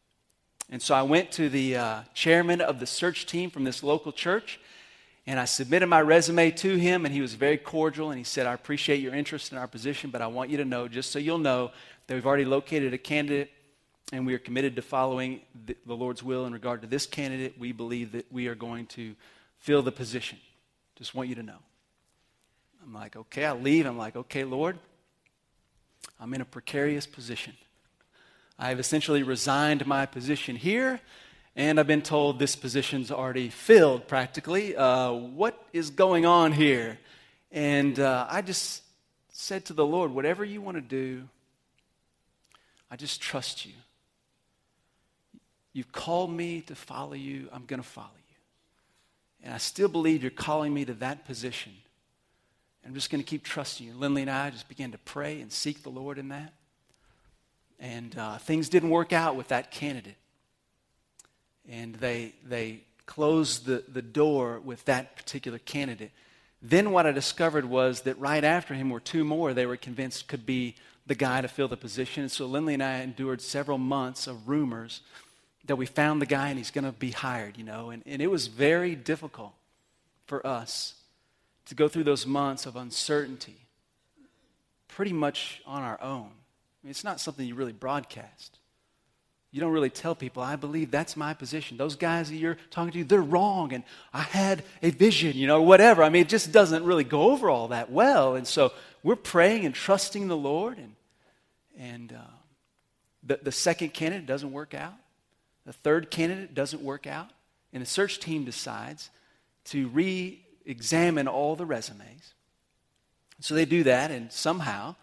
And 0.71 0.81
so 0.81 0.95
I 0.95 1.03
went 1.03 1.33
to 1.33 1.51
the 1.51 1.77
uh, 1.77 2.01
chairman 2.15 2.61
of 2.63 2.81
the 2.81 2.87
search 2.87 3.27
team 3.27 3.51
from 3.51 3.65
this 3.65 3.83
local 3.83 4.13
church 4.13 4.59
and 5.27 5.39
I 5.39 5.45
submitted 5.45 5.87
my 5.87 6.03
resume 6.03 6.51
to 6.51 6.77
him, 6.77 7.05
and 7.05 7.15
he 7.15 7.21
was 7.21 7.35
very 7.35 7.57
cordial. 7.57 8.11
And 8.11 8.19
he 8.19 8.25
said, 8.25 8.47
I 8.47 8.55
appreciate 8.55 9.01
your 9.01 9.15
interest 9.15 9.53
in 9.53 9.59
our 9.59 9.69
position, 9.69 10.11
but 10.11 10.21
I 10.21 10.27
want 10.27 10.51
you 10.51 10.57
to 10.57 10.65
know, 10.65 10.89
just 10.89 11.13
so 11.13 11.19
you'll 11.19 11.39
know, 11.39 11.71
that 12.07 12.15
we've 12.15 12.27
already 12.27 12.45
located 12.45 12.93
a 12.93 12.99
candidate, 12.99 13.51
and 14.13 14.27
we 14.27 14.35
are 14.35 14.39
committed 14.39 14.75
to 14.77 14.83
following 14.83 15.41
the, 15.67 15.77
the 15.87 15.95
Lord's 15.95 16.23
will 16.23 16.45
in 16.47 16.53
regard 16.53 16.83
to 16.83 16.89
this 16.89 17.07
candidate. 17.07 17.55
We 17.59 17.73
believe 17.73 18.13
that 18.13 18.31
we 18.33 18.49
are 18.49 18.57
going 18.57 18.87
to 18.87 19.15
fill 19.59 19.83
the 19.83 19.93
position. 19.93 20.39
Just 20.97 21.15
want 21.15 21.29
you 21.29 21.37
to 21.37 21.43
know. 21.43 21.59
I'm 22.85 22.93
like, 22.93 23.15
okay, 23.15 23.45
I 23.45 23.53
leave. 23.53 23.87
I'm 23.87 23.97
like, 23.97 24.17
okay, 24.17 24.43
Lord, 24.43 24.77
I'm 26.21 26.35
in 26.35 26.41
a 26.41 26.45
precarious 26.45 27.07
position. 27.07 27.55
I 28.59 28.69
have 28.69 28.81
essentially 28.81 29.23
resigned 29.23 29.87
my 29.87 30.05
position 30.05 30.57
here 30.57 31.01
and 31.55 31.79
I've 31.79 31.87
been 31.87 32.03
told 32.03 32.39
this 32.39 32.57
position's 32.57 33.11
already 33.11 33.51
filled 33.51 34.09
practically. 34.09 34.75
Uh, 34.75 35.13
what 35.13 35.63
is 35.73 35.91
going 35.91 36.25
on 36.25 36.53
here? 36.53 36.99
And 37.51 37.99
uh, 38.01 38.27
I 38.31 38.41
just 38.41 38.83
said 39.29 39.67
to 39.67 39.75
the 39.75 39.85
Lord, 39.85 40.13
whatever 40.13 40.45
you 40.45 40.63
want 40.63 40.79
to 40.79 40.81
do, 40.81 41.29
I 42.91 42.97
just 42.97 43.21
trust 43.21 43.67
you. 43.67 43.73
You've 45.75 45.93
called 45.93 46.31
me 46.31 46.63
to 46.63 46.75
follow 46.75 47.15
you, 47.15 47.49
I'm 47.53 47.65
going 47.67 47.83
to 47.83 47.89
follow 47.89 48.09
you. 48.29 48.37
And 49.45 49.55
I 49.55 49.59
still 49.59 49.89
believe 49.89 50.23
you're 50.23 50.31
calling 50.31 50.73
me 50.73 50.85
to 50.87 50.95
that 50.95 51.27
position. 51.27 51.73
I'm 52.87 52.95
just 52.95 53.11
going 53.11 53.23
to 53.23 53.29
keep 53.29 53.45
trusting 53.45 53.87
you. 53.87 53.95
Lindley 53.95 54.23
and 54.23 54.31
I 54.31 54.51
just 54.51 54.69
began 54.69 54.93
to 54.93 54.99
pray 54.99 55.41
and 55.41 55.53
seek 55.53 55.83
the 55.83 55.91
Lord 55.91 56.19
in 56.19 56.29
that. 56.29 56.53
And 57.79 58.17
uh, 58.17 58.39
things 58.39 58.69
didn't 58.69 58.91
work 58.91 59.13
out 59.13 59.37
with 59.37 59.49
that 59.49 59.71
candidate 59.71 60.17
and 61.69 61.95
they, 61.97 62.35
they 62.45 62.81
closed 63.07 63.67
the, 63.67 63.85
the 63.89 64.03
door 64.03 64.61
with 64.61 64.85
that 64.87 65.17
particular 65.17 65.59
candidate. 65.59 66.11
Then 66.61 66.93
what 66.93 67.07
I 67.07 67.13
discovered 67.13 67.65
was 67.65 68.03
that 68.03 68.19
right 68.19 68.45
after 68.45 68.75
him 68.75 68.91
were 68.91 69.01
two 69.01 69.25
more 69.25 69.53
they 69.53 69.67
were 69.67 69.77
convinced 69.77 70.29
could 70.29 70.47
be 70.47 70.77
the 71.07 71.15
guy 71.15 71.41
to 71.41 71.49
fill 71.49 71.69
the 71.69 71.77
position. 71.77 72.23
And 72.23 72.33
so 72.33 72.47
Lindley 72.47 72.75
and 72.75 72.83
I 72.83 73.01
endured 73.01 73.41
several 73.41 73.79
months 73.79 74.27
of 74.27 74.49
rumors 74.49 75.01
that 75.65 75.77
we 75.77 75.87
found 75.87 76.23
the 76.23 76.27
guy 76.27 76.49
and 76.49 76.59
he's 76.59 76.71
going 76.71 76.85
to 76.85 76.93
be 76.93 77.11
hired, 77.11 77.57
you 77.59 77.65
know. 77.65 77.91
And, 77.91 78.03
and 78.07 78.23
it 78.23 78.29
was 78.29 78.47
very 78.47 78.95
difficult 78.95 79.53
for 80.27 80.47
us 80.47 80.95
to 81.67 81.75
go 81.75 81.89
through 81.89 82.05
those 82.05 82.27
months 82.27 82.67
of 82.67 82.77
uncertainty 82.77 83.57
pretty 84.89 85.13
much 85.13 85.63
on 85.67 85.83
our 85.83 86.01
own. 86.03 86.29
I 86.29 86.87
mean, 86.87 86.91
it's 86.91 87.05
not 87.05 87.21
something 87.21 87.47
you 87.47 87.55
really 87.55 87.73
broadcast. 87.73 88.59
You 89.53 89.61
don't 89.61 89.73
really 89.73 89.91
tell 89.91 90.15
people, 90.15 90.43
I 90.43 90.57
believe 90.57 90.91
that's 90.91 91.15
my 91.15 91.35
position. 91.35 91.77
Those 91.77 91.95
guys 91.95 92.31
that 92.31 92.37
you're 92.37 92.57
talking 92.71 92.91
to, 92.93 93.05
they're 93.05 93.21
wrong, 93.21 93.75
and 93.75 93.85
I 94.13 94.23
had 94.23 94.65
a 94.83 94.91
vision, 94.91 95.37
you 95.37 95.47
know, 95.47 95.61
whatever. 95.61 96.03
I 96.03 96.09
mean, 96.09 96.23
it 96.23 96.31
just 96.31 96.53
doesn't 96.53 96.85
really 96.85 97.05
go 97.05 97.31
over 97.31 97.51
all 97.51 97.69
that 97.69 97.93
well. 97.93 98.35
And 98.35 98.47
so 98.47 98.73
we're 99.03 99.15
praying 99.15 99.67
and 99.67 99.75
trusting 99.75 100.27
the 100.29 100.37
Lord, 100.37 100.79
and, 100.79 100.95
and 101.79 102.13
uh, 102.13 102.31
the, 103.23 103.41
the 103.43 103.53
second 103.53 103.93
candidate 103.93 104.25
doesn't 104.27 104.53
work 104.53 104.73
out. 104.73 104.95
The 105.67 105.75
third 105.75 106.11
candidate 106.11 106.55
doesn't 106.55 106.83
work 106.83 107.07
out. 107.07 107.29
And 107.75 107.83
the 107.83 107.87
search 107.87 108.21
team 108.21 108.45
decides 108.45 109.11
to 109.67 109.89
re 109.89 110.43
examine 110.65 111.29
all 111.29 111.57
the 111.57 111.67
resumes. 111.67 112.35
So 113.41 113.55
they 113.55 113.65
do 113.65 113.83
that, 113.83 114.11
and 114.11 114.33
somehow 114.33 114.95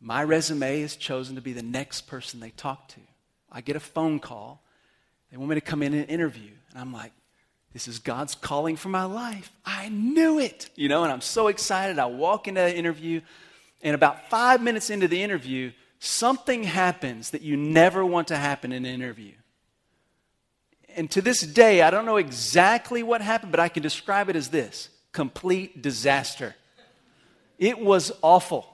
my 0.00 0.22
resume 0.22 0.80
is 0.80 0.96
chosen 0.96 1.36
to 1.36 1.40
be 1.40 1.52
the 1.52 1.62
next 1.62 2.02
person 2.02 2.40
they 2.40 2.50
talk 2.50 2.88
to. 2.88 3.00
I 3.54 3.60
get 3.60 3.76
a 3.76 3.80
phone 3.80 4.18
call. 4.18 4.60
They 5.30 5.36
want 5.36 5.50
me 5.50 5.54
to 5.54 5.60
come 5.60 5.82
in 5.82 5.94
and 5.94 6.10
interview. 6.10 6.50
And 6.70 6.80
I'm 6.80 6.92
like, 6.92 7.12
this 7.72 7.86
is 7.86 8.00
God's 8.00 8.34
calling 8.34 8.76
for 8.76 8.88
my 8.88 9.04
life. 9.04 9.50
I 9.64 9.88
knew 9.88 10.40
it. 10.40 10.68
You 10.74 10.88
know, 10.88 11.04
and 11.04 11.12
I'm 11.12 11.20
so 11.20 11.46
excited. 11.46 11.98
I 11.98 12.06
walk 12.06 12.48
into 12.48 12.60
the 12.60 12.76
interview, 12.76 13.20
and 13.82 13.94
about 13.94 14.28
five 14.28 14.60
minutes 14.60 14.90
into 14.90 15.08
the 15.08 15.22
interview, 15.22 15.72
something 16.00 16.64
happens 16.64 17.30
that 17.30 17.42
you 17.42 17.56
never 17.56 18.04
want 18.04 18.28
to 18.28 18.36
happen 18.36 18.72
in 18.72 18.84
an 18.84 18.92
interview. 18.92 19.32
And 20.96 21.10
to 21.12 21.22
this 21.22 21.40
day, 21.40 21.82
I 21.82 21.90
don't 21.90 22.06
know 22.06 22.16
exactly 22.16 23.02
what 23.02 23.20
happened, 23.20 23.52
but 23.52 23.60
I 23.60 23.68
can 23.68 23.82
describe 23.82 24.28
it 24.28 24.36
as 24.36 24.48
this 24.48 24.88
complete 25.12 25.80
disaster. 25.80 26.54
It 27.58 27.78
was 27.78 28.12
awful 28.20 28.73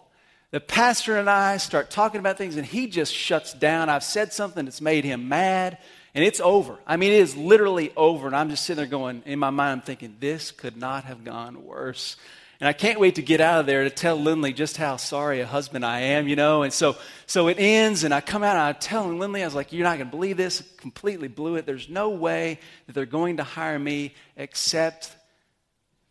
the 0.51 0.61
pastor 0.61 1.17
and 1.17 1.31
I 1.31 1.59
start 1.59 1.91
talking 1.91 2.19
about 2.19 2.37
things, 2.37 2.57
and 2.57 2.67
he 2.67 2.89
just 2.89 3.15
shuts 3.15 3.53
down. 3.53 3.89
I've 3.89 4.03
said 4.03 4.33
something 4.33 4.65
that's 4.65 4.81
made 4.81 5.05
him 5.05 5.29
mad, 5.29 5.79
and 6.13 6.25
it's 6.25 6.41
over. 6.41 6.77
I 6.87 6.97
mean, 6.97 7.13
it 7.13 7.21
is 7.21 7.37
literally 7.37 7.93
over. 7.97 8.27
And 8.27 8.35
I'm 8.35 8.51
just 8.51 8.65
sitting 8.65 8.83
there 8.83 8.91
going, 8.91 9.23
in 9.27 9.39
my 9.39 9.51
mind, 9.51 9.81
I'm 9.81 9.87
thinking, 9.87 10.17
this 10.19 10.51
could 10.51 10.77
not 10.77 11.05
have 11.05 11.25
gone 11.25 11.65
worse. 11.65 12.17
And 12.59 12.69
I 12.69 12.73
can't 12.73 12.99
wait 12.99 13.15
to 13.15 13.23
get 13.23 13.41
out 13.41 13.61
of 13.61 13.67
there 13.67 13.85
to 13.85 13.91
tell 13.91 14.17
Lindley 14.17 14.53
just 14.53 14.77
how 14.77 14.97
sorry 14.97 15.41
a 15.41 15.47
husband 15.47 15.87
I 15.87 16.01
am, 16.01 16.27
you 16.27 16.35
know. 16.35 16.65
And 16.65 16.73
so, 16.73 16.97
so 17.27 17.47
it 17.47 17.59
ends, 17.59 18.03
and 18.03 18.13
I 18.13 18.21
come 18.21 18.43
out 18.43 18.57
and 18.57 18.61
I 18.61 18.73
tell 18.73 19.07
Lindley, 19.07 19.43
I 19.43 19.47
was 19.47 19.55
like, 19.55 19.73
You're 19.73 19.85
not 19.85 19.99
going 19.99 20.11
to 20.11 20.17
believe 20.17 20.37
this. 20.37 20.63
Completely 20.79 21.29
blew 21.29 21.55
it. 21.57 21.65
There's 21.65 21.89
no 21.89 22.11
way 22.11 22.59
that 22.87 22.93
they're 22.93 23.07
going 23.07 23.37
to 23.37 23.45
hire 23.45 23.79
me 23.79 24.15
except 24.37 25.15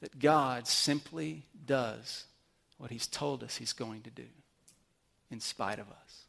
that 0.01 0.17
God 0.17 0.65
simply 0.65 1.43
does 1.67 2.25
what 2.79 2.89
He's 2.89 3.05
told 3.05 3.43
us 3.43 3.57
He's 3.57 3.73
going 3.73 4.01
to 4.01 4.09
do 4.09 4.25
in 5.29 5.39
spite 5.39 5.77
of 5.77 5.87
us. 5.89 6.23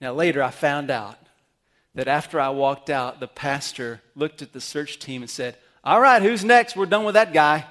Now, 0.00 0.12
later 0.12 0.42
I 0.42 0.50
found 0.50 0.90
out 0.90 1.16
that 1.94 2.08
after 2.08 2.40
I 2.40 2.48
walked 2.48 2.90
out, 2.90 3.20
the 3.20 3.28
pastor 3.28 4.00
looked 4.16 4.42
at 4.42 4.52
the 4.52 4.60
search 4.60 4.98
team 4.98 5.22
and 5.22 5.30
said, 5.30 5.56
All 5.84 6.00
right, 6.00 6.20
who's 6.20 6.44
next? 6.44 6.74
We're 6.74 6.86
done 6.86 7.04
with 7.04 7.14
that 7.14 7.32
guy. 7.32 7.66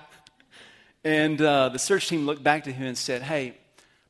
And 1.03 1.41
uh, 1.41 1.69
the 1.69 1.79
search 1.79 2.07
team 2.07 2.25
looked 2.25 2.43
back 2.43 2.63
to 2.65 2.71
him 2.71 2.87
and 2.87 2.97
said, 2.97 3.21
Hey, 3.21 3.57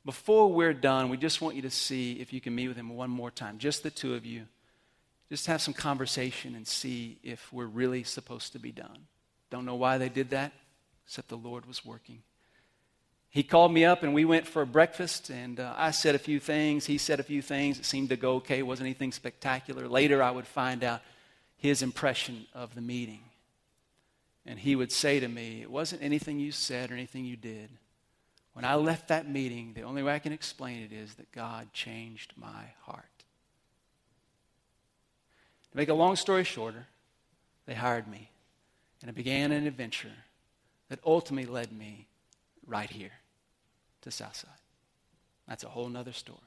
before 0.05 0.51
we're 0.51 0.73
done, 0.73 1.09
we 1.09 1.17
just 1.17 1.41
want 1.41 1.55
you 1.55 1.61
to 1.63 1.69
see 1.69 2.13
if 2.13 2.33
you 2.33 2.41
can 2.41 2.53
meet 2.53 2.67
with 2.67 2.77
him 2.77 2.89
one 2.89 3.09
more 3.09 3.31
time, 3.31 3.57
just 3.57 3.83
the 3.83 3.91
two 3.91 4.13
of 4.13 4.25
you. 4.25 4.43
Just 5.29 5.47
have 5.47 5.61
some 5.61 5.73
conversation 5.73 6.55
and 6.55 6.67
see 6.67 7.17
if 7.23 7.53
we're 7.53 7.65
really 7.65 8.03
supposed 8.03 8.51
to 8.51 8.59
be 8.59 8.71
done. 8.71 9.07
Don't 9.49 9.65
know 9.65 9.75
why 9.75 9.97
they 9.97 10.09
did 10.09 10.31
that, 10.31 10.51
except 11.11 11.27
the 11.27 11.35
Lord 11.35 11.65
was 11.65 11.83
working. 11.83 12.23
He 13.31 13.43
called 13.43 13.73
me 13.73 13.83
up 13.83 14.01
and 14.01 14.13
we 14.13 14.23
went 14.23 14.47
for 14.47 14.65
breakfast 14.65 15.29
and 15.29 15.59
uh, 15.59 15.73
i 15.75 15.91
said 15.91 16.15
a 16.15 16.19
few 16.19 16.39
things 16.39 16.85
he 16.85 16.97
said 16.97 17.19
a 17.19 17.23
few 17.23 17.41
things. 17.41 17.79
It 17.79 17.83
seemed 17.83 18.07
to 18.09 18.15
go 18.15 18.35
okay 18.35 18.59
it 18.59 18.65
wasn't 18.65 18.87
anything 18.87 19.11
spectacular. 19.11 19.89
Later 19.89 20.23
i 20.23 20.31
would 20.31 20.47
find 20.47 20.85
out 20.85 21.01
his 21.57 21.81
impression 21.81 22.45
of 22.53 22.75
the 22.75 22.81
meeting. 22.81 23.19
And 24.45 24.57
he 24.57 24.73
would 24.73 24.89
say 24.89 25.19
to 25.19 25.27
me 25.27 25.61
it 25.61 25.69
wasn't 25.69 26.01
anything 26.01 26.39
you 26.39 26.53
said 26.53 26.91
or 26.91 26.93
anything 26.93 27.25
you 27.25 27.35
did. 27.35 27.69
When 28.53 28.63
i 28.63 28.75
left 28.75 29.09
that 29.09 29.29
meeting 29.29 29.73
the 29.73 29.81
only 29.81 30.03
way 30.03 30.13
i 30.13 30.19
can 30.19 30.31
explain 30.31 30.81
it 30.81 30.93
is 30.93 31.15
that 31.15 31.33
god 31.33 31.73
changed 31.73 32.31
my 32.37 32.63
heart. 32.83 33.25
To 35.71 35.77
make 35.77 35.89
a 35.89 35.93
long 35.93 36.15
story 36.15 36.45
shorter 36.45 36.87
they 37.65 37.73
hired 37.73 38.07
me 38.07 38.29
and 39.01 39.09
it 39.09 39.15
began 39.15 39.51
an 39.51 39.67
adventure 39.67 40.13
that 40.91 40.99
ultimately 41.05 41.49
led 41.49 41.71
me 41.71 42.05
right 42.67 42.89
here 42.89 43.13
to 44.01 44.11
Southside. 44.11 44.51
That's 45.47 45.63
a 45.63 45.69
whole 45.69 45.87
nother 45.87 46.11
story. 46.11 46.37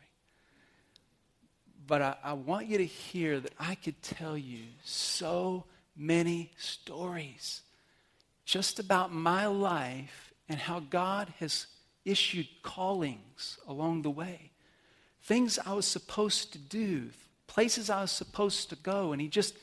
But 1.87 2.03
I, 2.03 2.17
I 2.23 2.33
want 2.35 2.67
you 2.67 2.77
to 2.77 2.85
hear 2.85 3.41
that 3.41 3.55
I 3.59 3.75
could 3.75 4.03
tell 4.03 4.37
you 4.37 4.65
so 4.85 5.65
many 5.97 6.53
stories 6.59 7.63
just 8.45 8.79
about 8.79 9.15
my 9.15 9.47
life 9.47 10.35
and 10.47 10.59
how 10.59 10.81
God 10.81 11.33
has 11.41 11.67
issued 12.05 12.49
callings 12.63 13.57
along 13.67 14.03
the 14.03 14.11
way. 14.11 14.51
Things 15.23 15.59
I 15.65 15.73
was 15.73 15.87
supposed 15.87 16.53
to 16.53 16.59
do, 16.59 17.09
places 17.47 17.89
I 17.89 18.03
was 18.03 18.11
supposed 18.11 18.69
to 18.69 18.77
go, 18.77 19.13
and 19.13 19.23
he 19.23 19.29
just 19.29 19.57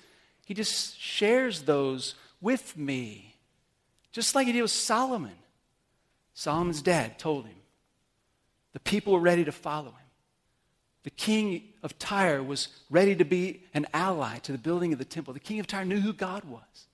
he 0.43 0.55
just 0.55 0.99
shares 0.99 1.61
those 1.61 2.15
with 2.41 2.75
me. 2.75 3.30
Just 4.11 4.35
like 4.35 4.47
he 4.47 4.53
did 4.53 4.61
with 4.61 4.71
Solomon. 4.71 5.35
Solomon's 6.33 6.81
dad 6.81 7.19
told 7.19 7.45
him, 7.45 7.55
the 8.73 8.79
people 8.79 9.13
were 9.13 9.19
ready 9.19 9.43
to 9.43 9.51
follow 9.51 9.89
him. 9.89 9.95
The 11.03 11.09
king 11.09 11.63
of 11.83 11.97
Tyre 11.97 12.43
was 12.43 12.67
ready 12.89 13.15
to 13.15 13.25
be 13.25 13.63
an 13.73 13.87
ally 13.93 14.37
to 14.39 14.51
the 14.51 14.57
building 14.57 14.93
of 14.93 14.99
the 14.99 15.05
temple. 15.05 15.33
The 15.33 15.39
king 15.39 15.59
of 15.59 15.67
Tyre 15.67 15.85
knew 15.85 15.99
who 15.99 16.13
God 16.13 16.43
was. 16.45 16.87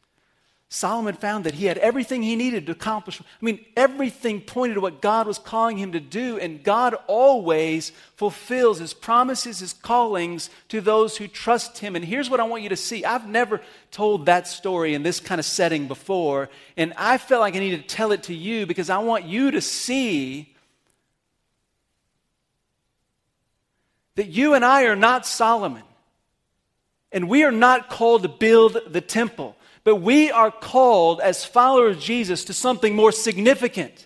Solomon 0.70 1.16
found 1.16 1.46
that 1.46 1.54
he 1.54 1.66
had 1.66 1.78
everything 1.78 2.22
he 2.22 2.36
needed 2.36 2.66
to 2.66 2.74
accomplish. 2.74 3.22
I 3.22 3.24
mean, 3.40 3.64
everything 3.78 4.42
pointed 4.42 4.74
to 4.74 4.82
what 4.82 5.02
God 5.02 5.26
was 5.26 5.40
calling 5.40 5.78
him 5.78 5.94
to 5.94 6.02
do, 6.02 6.38
and 6.38 6.62
God 6.62 6.94
always 7.08 7.94
fulfills 8.16 8.80
his 8.80 8.94
promises, 8.94 9.60
his 9.60 9.72
callings 9.72 10.50
to 10.68 10.82
those 10.82 11.16
who 11.16 11.30
trust 11.30 11.78
him. 11.78 11.96
And 11.96 12.04
here's 12.04 12.30
what 12.30 12.42
I 12.42 12.44
want 12.44 12.64
you 12.64 12.70
to 12.70 12.76
see 12.76 13.06
I've 13.06 13.30
never 13.30 13.62
told 13.92 14.26
that 14.26 14.46
story 14.46 14.94
in 14.94 15.04
this 15.04 15.22
kind 15.22 15.40
of 15.40 15.46
setting 15.46 15.88
before, 15.88 16.50
and 16.76 16.94
I 16.98 17.18
felt 17.18 17.40
like 17.40 17.56
I 17.56 17.60
needed 17.60 17.88
to 17.88 17.96
tell 17.96 18.12
it 18.12 18.24
to 18.24 18.34
you 18.34 18.66
because 18.66 18.90
I 18.90 18.98
want 18.98 19.24
you 19.24 19.52
to 19.52 19.62
see 19.62 20.54
that 24.16 24.28
you 24.28 24.54
and 24.54 24.66
I 24.66 24.84
are 24.84 24.96
not 24.98 25.26
Solomon. 25.26 25.84
And 27.12 27.30
we 27.30 27.44
are 27.46 27.52
not 27.52 27.90
called 27.90 28.24
to 28.24 28.30
build 28.30 28.78
the 28.88 29.00
temple, 29.02 29.56
but 29.88 30.02
we 30.02 30.30
are 30.32 30.52
called 30.52 31.22
as 31.22 31.46
followers 31.46 31.96
of 31.96 32.04
Jesus 32.04 32.44
to 32.44 32.54
something 32.54 32.94
more 32.94 33.14
significant. 33.14 34.06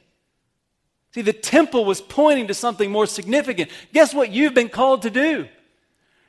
See, 1.16 1.24
the 1.24 1.34
temple 1.34 1.86
was 1.86 2.02
pointing 2.02 2.50
to 2.50 2.54
something 2.54 2.92
more 2.92 3.08
significant. 3.08 3.72
Guess 3.92 4.14
what 4.14 4.30
you've 4.30 4.54
been 4.54 4.70
called 4.70 5.02
to 5.02 5.10
do? 5.10 5.48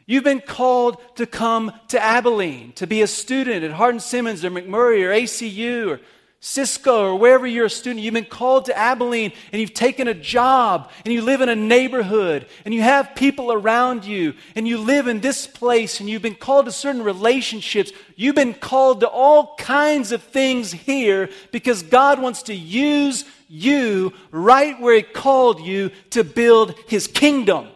You've 0.07 0.25
been 0.25 0.41
called 0.41 0.97
to 1.17 1.27
come 1.27 1.71
to 1.89 2.03
Abilene, 2.03 2.73
to 2.77 2.87
be 2.87 3.03
a 3.03 3.07
student 3.07 3.63
at 3.63 3.73
Hardin 3.73 4.01
Simmons 4.01 4.43
or 4.43 4.51
McMurry 4.51 5.05
or 5.05 5.11
ACU 5.11 5.87
or 5.87 6.01
Cisco 6.45 7.05
or 7.05 7.15
wherever 7.21 7.47
you're 7.47 7.67
a 7.67 7.71
student, 7.71 8.01
you've 8.05 8.15
been 8.15 8.25
called 8.25 8.65
to 8.65 8.77
Abilene 8.77 9.33
and 9.53 9.61
you've 9.61 9.75
taken 9.75 10.09
a 10.09 10.13
job 10.15 10.91
and 11.05 11.15
you 11.15 11.23
live 11.23 11.41
in 11.41 11.49
a 11.49 11.55
neighborhood 11.55 12.47
and 12.65 12.75
you 12.75 12.83
have 12.83 13.15
people 13.15 13.53
around 13.53 14.05
you 14.05 14.35
and 14.57 14.67
you 14.67 14.79
live 14.79 15.07
in 15.07 15.21
this 15.21 15.47
place 15.47 16.01
and 16.01 16.11
you've 16.11 16.21
been 16.21 16.35
called 16.35 16.65
to 16.67 16.73
certain 16.73 17.05
relationships. 17.05 17.93
You've 18.17 18.35
been 18.35 18.55
called 18.55 19.01
to 19.01 19.09
all 19.09 19.55
kinds 19.55 20.11
of 20.11 20.21
things 20.21 20.73
here 20.73 21.31
because 21.53 21.85
God 21.85 22.21
wants 22.21 22.43
to 22.45 22.55
use 22.55 23.25
you 23.49 24.13
right 24.33 24.81
where 24.81 24.97
He 24.97 25.03
called 25.03 25.61
you 25.61 25.93
to 26.11 26.25
build 26.25 26.75
His 26.89 27.07
kingdom. 27.07 27.69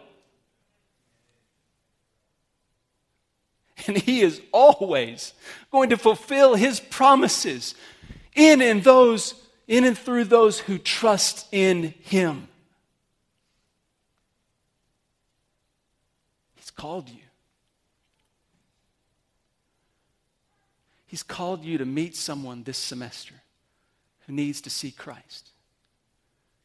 And 3.87 3.95
He 3.95 4.19
is 4.19 4.41
always 4.51 5.31
going 5.71 5.91
to 5.91 5.97
fulfill 5.97 6.55
His 6.55 6.81
promises 6.81 7.73
in 8.37 8.61
and 8.61 8.83
those 8.83 9.33
in 9.67 9.83
and 9.83 9.97
through 9.97 10.23
those 10.23 10.59
who 10.59 10.77
trust 10.77 11.45
in 11.51 11.93
him. 12.03 12.47
He's 16.55 16.71
called 16.71 17.09
you. 17.09 17.19
He's 21.05 21.23
called 21.23 21.65
you 21.65 21.77
to 21.77 21.85
meet 21.85 22.15
someone 22.15 22.63
this 22.63 22.77
semester 22.77 23.35
who 24.25 24.33
needs 24.33 24.61
to 24.61 24.69
see 24.69 24.91
Christ. 24.91 25.51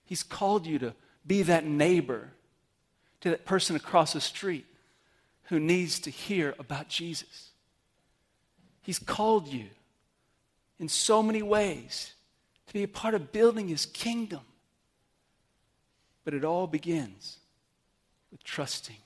He's 0.04 0.22
called 0.22 0.66
you 0.66 0.78
to 0.80 0.94
be 1.26 1.42
that 1.42 1.64
neighbor 1.64 2.28
to 3.20 3.30
that 3.30 3.44
person 3.44 3.76
across 3.76 4.12
the 4.12 4.20
street 4.20 4.66
who 5.44 5.58
needs 5.58 6.00
to 6.00 6.10
hear 6.10 6.54
about 6.58 6.88
Jesus. 6.88 7.50
He's 8.82 8.98
called 8.98 9.48
you 9.48 9.66
in 10.82 10.88
so 10.88 11.22
many 11.22 11.42
ways 11.42 12.12
to 12.66 12.72
be 12.72 12.82
a 12.82 12.88
part 12.88 13.14
of 13.14 13.30
building 13.30 13.68
his 13.68 13.86
kingdom. 13.86 14.40
But 16.24 16.34
it 16.34 16.44
all 16.44 16.66
begins 16.66 17.38
with 18.32 18.42
trusting 18.42 18.96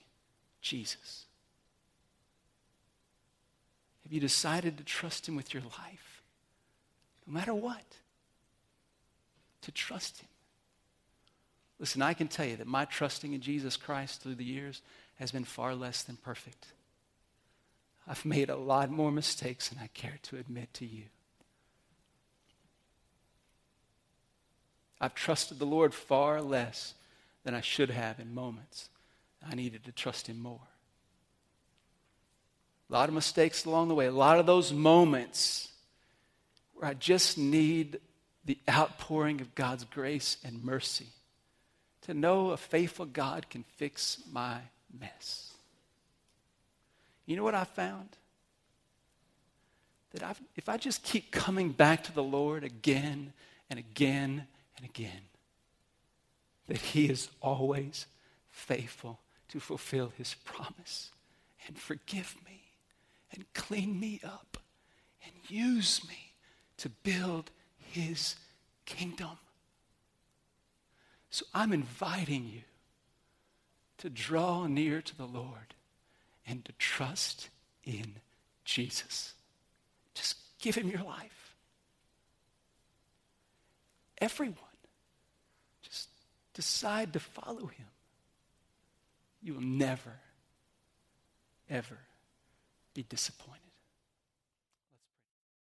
Jesus. 0.62 1.26
Have 4.04 4.12
you 4.12 4.20
decided 4.20 4.78
to 4.78 4.84
trust 4.84 5.28
him 5.28 5.36
with 5.36 5.52
your 5.52 5.64
life? 5.64 6.22
No 7.26 7.34
matter 7.34 7.54
what, 7.54 7.84
to 9.60 9.70
trust 9.70 10.20
him. 10.20 10.28
Listen, 11.78 12.00
I 12.00 12.14
can 12.14 12.28
tell 12.28 12.46
you 12.46 12.56
that 12.56 12.66
my 12.66 12.86
trusting 12.86 13.34
in 13.34 13.42
Jesus 13.42 13.76
Christ 13.76 14.22
through 14.22 14.36
the 14.36 14.44
years 14.44 14.80
has 15.16 15.30
been 15.30 15.44
far 15.44 15.74
less 15.74 16.02
than 16.02 16.16
perfect. 16.16 16.68
I've 18.08 18.24
made 18.24 18.48
a 18.48 18.56
lot 18.56 18.90
more 18.90 19.12
mistakes 19.12 19.68
than 19.68 19.78
I 19.82 19.88
care 19.88 20.18
to 20.22 20.38
admit 20.38 20.72
to 20.74 20.86
you. 20.86 21.02
I've 25.00 25.14
trusted 25.14 25.58
the 25.58 25.66
Lord 25.66 25.92
far 25.92 26.40
less 26.40 26.94
than 27.44 27.54
I 27.54 27.60
should 27.60 27.90
have 27.90 28.18
in 28.18 28.34
moments. 28.34 28.88
I 29.48 29.54
needed 29.54 29.84
to 29.84 29.92
trust 29.92 30.26
Him 30.26 30.40
more. 30.40 30.60
A 32.88 32.92
lot 32.92 33.08
of 33.08 33.14
mistakes 33.14 33.64
along 33.64 33.88
the 33.88 33.94
way, 33.94 34.06
a 34.06 34.12
lot 34.12 34.38
of 34.38 34.46
those 34.46 34.72
moments 34.72 35.68
where 36.74 36.88
I 36.88 36.94
just 36.94 37.36
need 37.36 38.00
the 38.44 38.58
outpouring 38.70 39.40
of 39.40 39.54
God's 39.54 39.84
grace 39.84 40.36
and 40.44 40.62
mercy 40.62 41.06
to 42.02 42.14
know 42.14 42.50
a 42.50 42.56
faithful 42.56 43.06
God 43.06 43.50
can 43.50 43.64
fix 43.76 44.22
my 44.30 44.58
mess. 44.98 45.52
You 47.26 47.36
know 47.36 47.42
what 47.42 47.56
I 47.56 47.64
found? 47.64 48.08
That 50.12 50.22
I've, 50.22 50.40
if 50.54 50.68
I 50.68 50.76
just 50.76 51.02
keep 51.02 51.32
coming 51.32 51.70
back 51.70 52.04
to 52.04 52.12
the 52.12 52.22
Lord 52.22 52.62
again 52.62 53.32
and 53.68 53.80
again 53.80 54.46
and 54.76 54.84
again 54.84 55.22
that 56.66 56.78
He 56.78 57.06
is 57.06 57.28
always 57.40 58.06
faithful 58.50 59.20
to 59.48 59.60
fulfill 59.60 60.12
His 60.16 60.34
promise 60.44 61.10
and 61.66 61.78
forgive 61.78 62.36
me 62.44 62.62
and 63.32 63.44
clean 63.54 63.98
me 63.98 64.20
up 64.24 64.58
and 65.24 65.32
use 65.48 66.06
me 66.08 66.32
to 66.78 66.88
build 66.88 67.50
His 67.78 68.36
kingdom. 68.84 69.38
So 71.30 71.44
I'm 71.52 71.72
inviting 71.72 72.46
you 72.46 72.62
to 73.98 74.10
draw 74.10 74.66
near 74.66 75.00
to 75.02 75.16
the 75.16 75.26
Lord 75.26 75.74
and 76.46 76.64
to 76.64 76.72
trust 76.78 77.48
in 77.84 78.16
Jesus. 78.64 79.34
Just 80.14 80.36
give 80.60 80.74
him 80.74 80.88
your 80.88 81.02
life. 81.02 81.54
Everyone, 84.18 84.56
decide 86.56 87.12
to 87.12 87.20
follow 87.20 87.66
him. 87.66 87.86
You 89.42 89.54
will 89.54 89.60
never, 89.60 90.14
ever 91.68 91.98
be 92.94 93.02
disappointed. 93.02 93.60